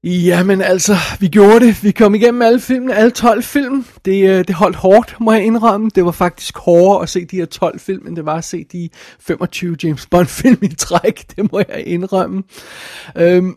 Jamen 0.03 0.61
altså, 0.61 0.95
vi 1.19 1.27
gjorde 1.27 1.65
det. 1.65 1.83
Vi 1.83 1.91
kom 1.91 2.15
igennem 2.15 2.41
alle 2.41 2.59
filmene, 2.59 2.95
alle 2.95 3.11
12 3.11 3.43
film. 3.43 3.85
Det, 4.05 4.29
øh, 4.29 4.47
det 4.47 4.55
holdt 4.55 4.75
hårdt, 4.75 5.15
må 5.19 5.31
jeg 5.31 5.45
indrømme. 5.45 5.91
Det 5.95 6.05
var 6.05 6.11
faktisk 6.11 6.57
hårdere 6.57 7.01
at 7.01 7.09
se 7.09 7.25
de 7.25 7.35
her 7.35 7.45
12 7.45 7.79
film, 7.79 8.07
end 8.07 8.15
det 8.15 8.25
var 8.25 8.35
at 8.35 8.43
se 8.43 8.63
de 8.63 8.89
25 9.19 9.77
James 9.83 10.05
Bond 10.05 10.27
film 10.27 10.57
i 10.61 10.75
træk. 10.75 11.25
Det 11.35 11.51
må 11.51 11.61
jeg 11.69 11.83
indrømme. 11.87 12.43
Øhm, 13.17 13.55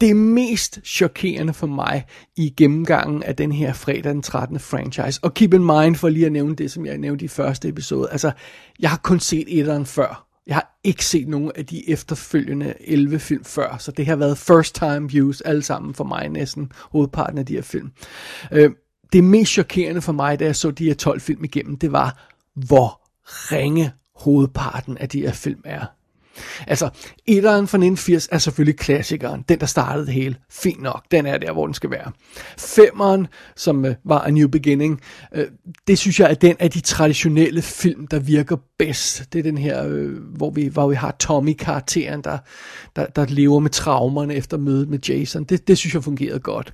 det 0.00 0.16
mest 0.16 0.78
chokerende 0.84 1.54
for 1.54 1.66
mig 1.66 2.04
i 2.36 2.54
gennemgangen 2.56 3.22
af 3.22 3.36
den 3.36 3.52
her 3.52 3.72
fredag 3.72 4.12
den 4.12 4.22
13. 4.22 4.60
franchise, 4.60 5.20
og 5.22 5.34
keep 5.34 5.54
in 5.54 5.64
mind 5.64 5.96
for 5.96 6.08
lige 6.08 6.26
at 6.26 6.32
nævne 6.32 6.56
det, 6.56 6.70
som 6.70 6.86
jeg 6.86 6.98
nævnte 6.98 7.24
i 7.24 7.28
første 7.28 7.68
episode, 7.68 8.08
altså, 8.10 8.30
jeg 8.80 8.90
har 8.90 9.00
kun 9.02 9.20
set 9.20 9.44
etteren 9.48 9.86
før. 9.86 10.25
Jeg 10.46 10.56
har 10.56 10.78
ikke 10.84 11.04
set 11.04 11.28
nogen 11.28 11.52
af 11.54 11.66
de 11.66 11.90
efterfølgende 11.90 12.74
11 12.80 13.18
film 13.18 13.44
før, 13.44 13.76
så 13.78 13.92
det 13.92 14.06
har 14.06 14.16
været 14.16 14.38
first 14.38 14.74
time 14.74 15.08
views 15.08 15.40
alle 15.40 15.62
sammen 15.62 15.94
for 15.94 16.04
mig 16.04 16.28
næsten, 16.28 16.72
hovedparten 16.90 17.38
af 17.38 17.46
de 17.46 17.54
her 17.54 17.62
film. 17.62 17.92
Øh, 18.52 18.70
det 19.12 19.24
mest 19.24 19.52
chokerende 19.52 20.02
for 20.02 20.12
mig, 20.12 20.38
da 20.38 20.44
jeg 20.44 20.56
så 20.56 20.70
de 20.70 20.84
her 20.84 20.94
12 20.94 21.20
film 21.20 21.44
igennem, 21.44 21.76
det 21.76 21.92
var, 21.92 22.28
hvor 22.54 23.00
ringe 23.26 23.92
hovedparten 24.14 24.98
af 24.98 25.08
de 25.08 25.20
her 25.20 25.32
film 25.32 25.60
er. 25.64 25.86
Altså, 26.66 26.88
etteren 27.26 27.66
fra 27.66 27.78
1980 27.78 28.28
er 28.32 28.38
selvfølgelig 28.38 28.78
klassikeren, 28.78 29.44
den 29.48 29.60
der 29.60 29.66
startede 29.66 30.06
det 30.06 30.14
hele. 30.14 30.36
Fint 30.50 30.82
nok, 30.82 31.02
den 31.10 31.26
er 31.26 31.38
der, 31.38 31.52
hvor 31.52 31.66
den 31.66 31.74
skal 31.74 31.90
være. 31.90 32.12
Femeren, 32.58 33.26
som 33.56 33.84
øh, 33.84 33.94
var 34.04 34.20
A 34.20 34.30
New 34.30 34.48
Beginning, 34.48 35.00
øh, 35.34 35.46
det 35.86 35.98
synes 35.98 36.20
jeg 36.20 36.30
er 36.30 36.34
den 36.34 36.56
af 36.58 36.70
de 36.70 36.80
traditionelle 36.80 37.62
film, 37.62 38.06
der 38.06 38.18
virker 38.18 38.56
bedst. 38.78 39.32
Det 39.32 39.38
er 39.38 39.42
den 39.42 39.58
her, 39.58 39.86
øh, 39.86 40.12
hvor, 40.36 40.50
vi, 40.50 40.66
hvor 40.66 40.88
vi 40.88 40.94
har 40.94 41.16
Tommy-karakteren, 41.18 42.20
der, 42.20 42.38
der, 42.96 43.06
der 43.06 43.26
lever 43.28 43.58
med 43.58 43.70
traumerne 43.70 44.34
efter 44.34 44.56
mødet 44.56 44.88
med 44.88 44.98
Jason. 45.08 45.44
Det, 45.44 45.68
det 45.68 45.78
synes 45.78 45.94
jeg 45.94 46.04
fungerede 46.04 46.40
godt. 46.40 46.72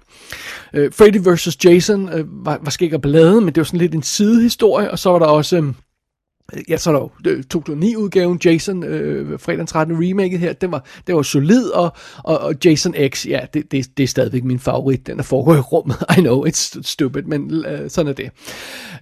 Øh, 0.72 0.92
Freddy 0.92 1.32
vs. 1.32 1.64
Jason 1.64 2.08
øh, 2.08 2.46
var, 2.46 2.58
var 2.62 2.70
skæg 2.70 2.94
og 2.94 3.02
ballade, 3.02 3.40
men 3.40 3.46
det 3.46 3.56
var 3.56 3.64
sådan 3.64 3.80
lidt 3.80 3.94
en 3.94 4.02
sidehistorie, 4.02 4.90
og 4.90 4.98
så 4.98 5.10
var 5.10 5.18
der 5.18 5.26
også... 5.26 5.56
Øh, 5.56 5.72
Øh, 6.54 6.62
ja, 6.68 6.76
så 6.76 6.90
er 6.90 6.94
der 6.94 7.00
jo 7.00 7.30
øh, 7.30 7.44
2009-udgaven, 7.54 8.40
Jason, 8.44 8.84
øh, 8.84 9.40
fredag 9.40 9.66
13. 9.66 9.96
remake 10.08 10.38
her, 10.38 10.52
den 10.52 10.72
var, 10.72 10.86
det 11.06 11.14
var 11.14 11.22
solid, 11.22 11.68
og, 11.68 11.92
og, 12.24 12.38
og 12.38 12.54
Jason 12.64 12.94
X, 13.08 13.26
ja, 13.26 13.46
det, 13.54 13.72
det, 13.72 13.96
det 13.96 14.02
er 14.02 14.08
stadigvæk 14.08 14.44
min 14.44 14.58
favorit, 14.58 15.06
den 15.06 15.18
er 15.18 15.22
foregår 15.22 15.54
i 15.54 15.60
rummet, 15.60 15.96
I 16.18 16.20
know, 16.20 16.46
it's 16.46 16.82
stupid, 16.82 17.22
men 17.22 17.64
øh, 17.64 17.90
sådan 17.90 18.08
er 18.08 18.14
det. 18.14 18.30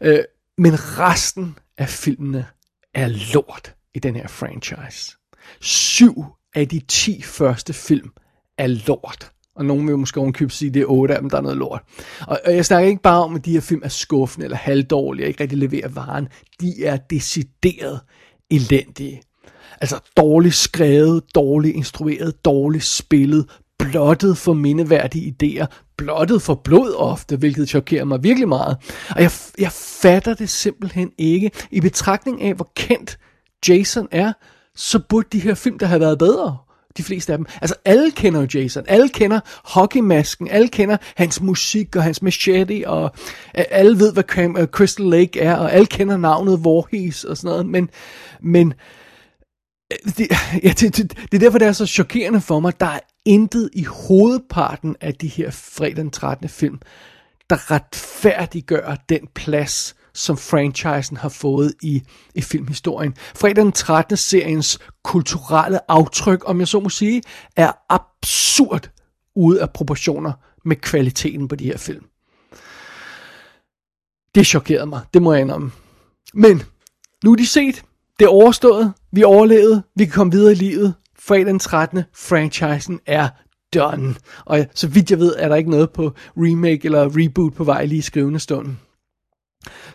Øh, 0.03 0.19
men 0.59 0.73
resten 0.99 1.59
af 1.79 1.89
filmene 1.89 2.47
er 2.95 3.09
lort 3.35 3.75
i 3.95 3.99
den 3.99 4.17
her 4.17 4.29
franchise. 4.29 5.17
Syv 5.61 6.25
af 6.55 6.69
de 6.69 6.81
ti 6.89 7.23
første 7.23 7.73
film 7.73 8.11
er 8.59 8.67
lort. 8.67 9.33
Og 9.61 9.67
nogen 9.67 9.89
vil 9.89 9.99
måske 9.99 10.21
ovenkøbe 10.21 10.53
sige, 10.53 10.69
at 10.69 10.75
det 10.75 10.83
er 10.83 10.87
otte 10.87 11.15
af 11.15 11.21
dem, 11.21 11.31
der 11.31 11.37
er 11.37 11.43
noget 11.43 11.59
lort. 11.59 11.83
Og, 12.27 12.41
og 12.45 12.55
jeg 12.55 12.65
snakker 12.65 12.89
ikke 12.89 13.03
bare 13.03 13.25
om, 13.25 13.37
at 13.37 13.45
de 13.45 13.53
her 13.53 13.61
film 13.61 13.81
er 13.85 13.89
skuffende 13.89 14.45
eller 14.45 14.57
halvdårlige 14.57 15.25
og 15.25 15.29
ikke 15.29 15.43
rigtig 15.43 15.59
leverer 15.59 15.89
varen. 15.89 16.29
De 16.61 16.85
er 16.85 16.97
decideret 16.97 18.01
elendige. 18.51 19.23
Altså 19.81 20.01
dårligt 20.17 20.55
skrevet, 20.55 21.23
dårligt 21.35 21.77
instrueret, 21.77 22.45
dårligt 22.45 22.85
spillet, 22.85 23.47
blottet 23.79 24.39
for 24.39 24.53
mindeværdige 24.53 25.35
idéer, 25.43 25.67
blottet 25.97 26.43
for 26.43 26.55
blod 26.55 26.95
ofte, 26.97 27.37
hvilket 27.37 27.69
chokerer 27.69 28.05
mig 28.05 28.23
virkelig 28.23 28.49
meget. 28.49 28.77
Og 29.11 29.23
jeg, 29.23 29.31
jeg 29.59 29.73
fatter 29.73 30.35
det 30.35 30.49
simpelthen 30.49 31.11
ikke. 31.19 31.51
I 31.71 31.81
betragtning 31.81 32.43
af, 32.43 32.55
hvor 32.55 32.71
kendt 32.77 33.19
Jason 33.69 34.09
er, 34.11 34.33
så 34.77 34.99
burde 35.09 35.29
de 35.33 35.41
her 35.41 35.55
film 35.55 35.79
der 35.79 35.87
have 35.87 36.01
været 36.01 36.19
bedre 36.19 36.57
de 36.97 37.03
fleste 37.03 37.33
af 37.33 37.39
dem. 37.39 37.47
Altså 37.61 37.75
alle 37.85 38.11
kender 38.11 38.41
jo 38.41 38.47
Jason, 38.55 38.85
alle 38.89 39.09
kender 39.09 39.41
hockeymasken, 39.65 40.49
alle 40.49 40.69
kender 40.69 40.97
hans 41.17 41.41
musik 41.41 41.97
og 41.97 42.03
hans 42.03 42.23
machete, 42.23 42.83
og 42.87 43.15
øh, 43.59 43.65
alle 43.71 43.99
ved, 43.99 44.13
hvad 44.13 44.47
uh, 44.61 44.65
Crystal 44.65 45.07
Lake 45.07 45.41
er, 45.41 45.57
og 45.57 45.73
alle 45.73 45.87
kender 45.87 46.17
navnet 46.17 46.65
Voorhees 46.65 47.25
og 47.25 47.37
sådan 47.37 47.49
noget, 47.49 47.67
men, 47.67 47.91
men 48.41 48.75
øh, 49.93 50.13
det, 50.17 50.29
ja, 50.65 50.69
det, 50.69 50.97
det, 50.97 51.13
det 51.33 51.35
er 51.35 51.39
derfor, 51.39 51.59
det 51.59 51.69
er 51.69 51.73
så 51.73 51.87
chokerende 51.87 52.41
for 52.41 52.61
mig. 52.61 52.81
Der 52.81 52.87
er 52.87 53.01
intet 53.25 53.71
i 53.73 53.85
hovedparten 53.85 54.97
af 55.01 55.15
de 55.15 55.29
her 55.29 55.51
fredag 55.51 55.97
den 55.97 56.11
13. 56.11 56.49
film, 56.49 56.79
der 57.51 57.71
retfærdiggør 57.71 58.97
den 59.09 59.21
plads, 59.35 59.95
som 60.15 60.37
franchisen 60.37 61.17
har 61.17 61.29
fået 61.29 61.75
i, 61.83 62.03
i 62.35 62.41
filmhistorien. 62.41 63.15
Fredag 63.35 63.65
den 63.65 63.73
13. 63.73 64.17
seriens 64.17 64.79
kulturelle 65.05 65.91
aftryk, 65.91 66.43
om 66.47 66.61
jeg 66.61 66.69
så 66.69 66.81
må 66.81 66.89
sige, 66.89 67.23
er 67.57 67.73
absurd 67.89 68.91
ude 69.37 69.63
af 69.63 69.71
proportioner 69.71 70.33
med 70.65 70.77
kvaliteten 70.77 71.49
på 71.49 71.57
de 71.57 71.65
her 71.65 71.79
film. 71.79 72.05
Det 74.35 74.47
chokerede 74.47 74.87
mig, 74.87 75.01
det 75.15 75.23
må 75.23 75.33
jeg 75.33 75.43
indrømme. 75.43 75.73
Men 76.35 76.63
nu 77.25 77.33
er 77.33 77.37
de 77.37 77.47
set, 77.47 77.83
det 78.19 78.25
er 78.25 78.29
overstået, 78.29 78.93
vi 79.13 79.23
overlevede, 79.23 79.83
vi 79.97 80.05
kan 80.05 80.13
komme 80.13 80.33
videre 80.33 80.53
i 80.53 80.55
livet. 80.55 80.95
Fredag 81.19 81.47
den 81.47 81.59
13. 81.59 82.03
franchisen 82.15 83.01
er 83.07 83.29
done. 83.75 84.15
Og 84.45 84.67
så 84.75 84.89
vidt 84.89 85.11
jeg 85.11 85.19
ved, 85.19 85.35
er 85.39 85.49
der 85.49 85.57
ikke 85.57 85.71
noget 85.71 85.91
på 85.91 86.13
remake 86.37 86.85
eller 86.85 87.11
reboot 87.17 87.55
på 87.55 87.65
vej 87.65 87.85
lige 87.85 87.99
i 87.99 88.03
skrivende 88.03 88.41
stund. 88.41 88.77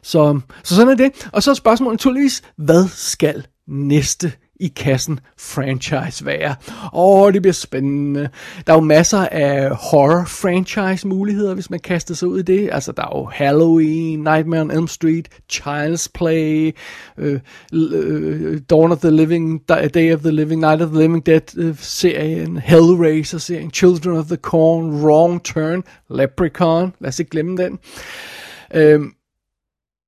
Så, 0.03 0.39
så 0.63 0.75
sådan 0.75 0.91
er 0.91 0.95
det. 0.95 1.29
Og 1.33 1.43
så 1.43 1.51
er 1.51 1.55
spørgsmålet 1.55 1.93
naturligvis, 1.93 2.43
hvad 2.57 2.87
skal 2.87 3.45
næste 3.67 4.31
i 4.59 4.67
kassen 4.67 5.19
franchise 5.39 6.25
være. 6.25 6.55
Åh, 6.93 7.21
oh, 7.21 7.33
det 7.33 7.41
bliver 7.41 7.53
spændende. 7.53 8.29
Der 8.67 8.73
er 8.73 8.77
jo 8.77 8.83
masser 8.83 9.17
af 9.17 9.69
horror 9.69 10.25
franchise 10.25 11.07
muligheder, 11.07 11.53
hvis 11.53 11.69
man 11.69 11.79
kaster 11.79 12.13
sig 12.13 12.27
ud 12.27 12.39
i 12.39 12.41
det. 12.41 12.69
Altså, 12.71 12.91
der 12.91 13.03
er 13.03 13.17
jo 13.19 13.25
Halloween, 13.25 14.19
Nightmare 14.19 14.61
on 14.61 14.71
Elm 14.71 14.87
Street, 14.87 15.29
Child's 15.53 16.07
Play, 16.13 16.75
uh, 17.17 17.39
øh, 17.73 18.61
Dawn 18.69 18.91
of 18.91 18.97
the 18.97 19.11
Living, 19.11 19.61
Day 19.69 20.13
of 20.13 20.19
the 20.21 20.31
Living, 20.31 20.61
Night 20.61 20.81
of 20.81 20.89
the 20.89 20.99
Living 20.99 21.25
Dead-serien, 21.25 21.69
øh, 21.69 21.75
serien, 21.79 22.57
Hellraiser 22.57 23.37
serien, 23.37 23.71
Children 23.71 24.17
of 24.17 24.25
the 24.25 24.37
Corn, 24.37 25.05
Wrong 25.05 25.43
Turn, 25.43 25.83
Leprechaun, 26.09 26.93
lad 26.99 27.09
os 27.09 27.19
ikke 27.19 27.31
glemme 27.31 27.57
den. 27.57 27.79
Øh, 28.73 29.01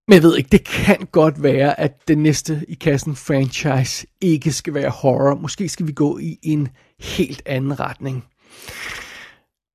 men 0.08 0.14
jeg 0.16 0.24
ved 0.24 0.38
ikke, 0.38 0.50
det 0.50 0.64
kan 0.64 1.08
godt 1.12 1.44
være, 1.44 1.80
at 1.80 2.08
det 2.08 2.18
næste 2.18 2.66
i 2.68 2.74
kassen 2.74 3.16
franchise 3.16 4.08
ikke 4.22 4.52
skal 4.52 4.74
være 4.74 4.90
horror. 4.90 5.36
Måske 5.36 5.70
skal 5.70 5.88
vi 5.88 5.92
gå 5.92 6.18
i 6.18 6.40
en 6.44 6.70
helt 7.00 7.42
anden 7.46 7.80
retning. 7.80 8.26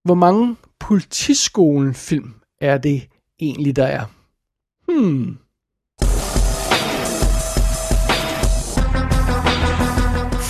Hvor 0.04 0.14
mange 0.14 0.56
politiskolen-film 0.80 2.34
er 2.60 2.78
det 2.78 3.08
egentlig, 3.40 3.76
der 3.76 3.86
er? 3.86 4.04
Hmm. 4.88 5.38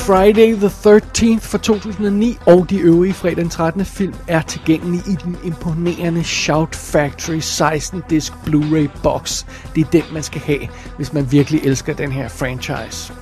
Friday 0.07 0.55
the 0.55 0.67
13th 0.67 1.41
fra 1.41 1.59
2009 1.59 2.39
og 2.47 2.71
de 2.71 2.79
øvrige 2.79 3.15
fredag 3.15 3.37
den 3.37 3.49
13. 3.49 3.85
film 3.85 4.15
er 4.29 4.43
tilgængelige 4.43 5.03
i 5.07 5.15
den 5.25 5.37
imponerende 5.45 6.25
Shout 6.25 6.77
Factory 6.77 7.39
16-disk 7.39 8.33
Blu-ray 8.33 9.03
box. 9.03 9.45
Det 9.75 9.81
er 9.87 9.91
den, 9.91 10.03
man 10.13 10.23
skal 10.23 10.41
have, 10.41 10.69
hvis 10.97 11.13
man 11.13 11.33
virkelig 11.33 11.61
elsker 11.65 11.95
den 11.95 12.13
her 12.13 12.29
franchise. 12.29 13.13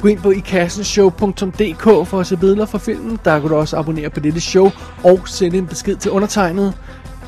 Gå 0.00 0.08
ind 0.08 0.18
på 0.18 0.30
ikassenshow.dk 0.30 2.08
for 2.08 2.20
at 2.20 2.26
se 2.26 2.36
billeder 2.36 2.66
fra 2.66 2.78
filmen. 2.78 3.18
Der 3.24 3.40
kan 3.40 3.48
du 3.48 3.56
også 3.56 3.76
abonnere 3.76 4.10
på 4.10 4.20
dette 4.20 4.40
show 4.40 4.70
og 5.04 5.20
sende 5.26 5.58
en 5.58 5.66
besked 5.66 5.96
til 5.96 6.10
undertegnet. 6.10 6.74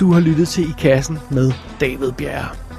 Du 0.00 0.12
har 0.12 0.20
lyttet 0.20 0.48
til 0.48 0.64
I 0.68 0.74
Kassen 0.78 1.18
med 1.30 1.52
David 1.80 2.12
Bjerre. 2.12 2.71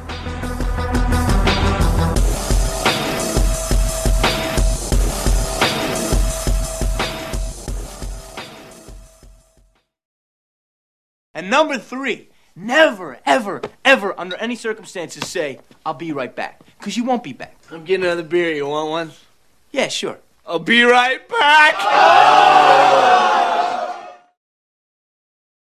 And 11.33 11.49
number 11.49 11.77
three, 11.77 12.29
never, 12.55 13.19
ever, 13.25 13.61
ever, 13.83 14.19
under 14.19 14.35
any 14.35 14.55
circumstances, 14.55 15.27
say, 15.27 15.59
I'll 15.85 15.93
be 15.93 16.11
right 16.11 16.35
back. 16.35 16.61
Because 16.77 16.95
you 16.95 17.03
won't 17.03 17.23
be 17.23 17.33
back. 17.33 17.55
I'm 17.71 17.83
getting 17.85 18.05
another 18.05 18.23
beer. 18.23 18.51
You 18.51 18.67
want 18.67 18.89
one? 18.89 19.11
Yeah, 19.71 19.87
sure. 19.87 20.19
I'll 20.45 20.59
be 20.59 20.83
right 20.83 21.27
back. 21.27 21.75
Oh! 21.79 23.52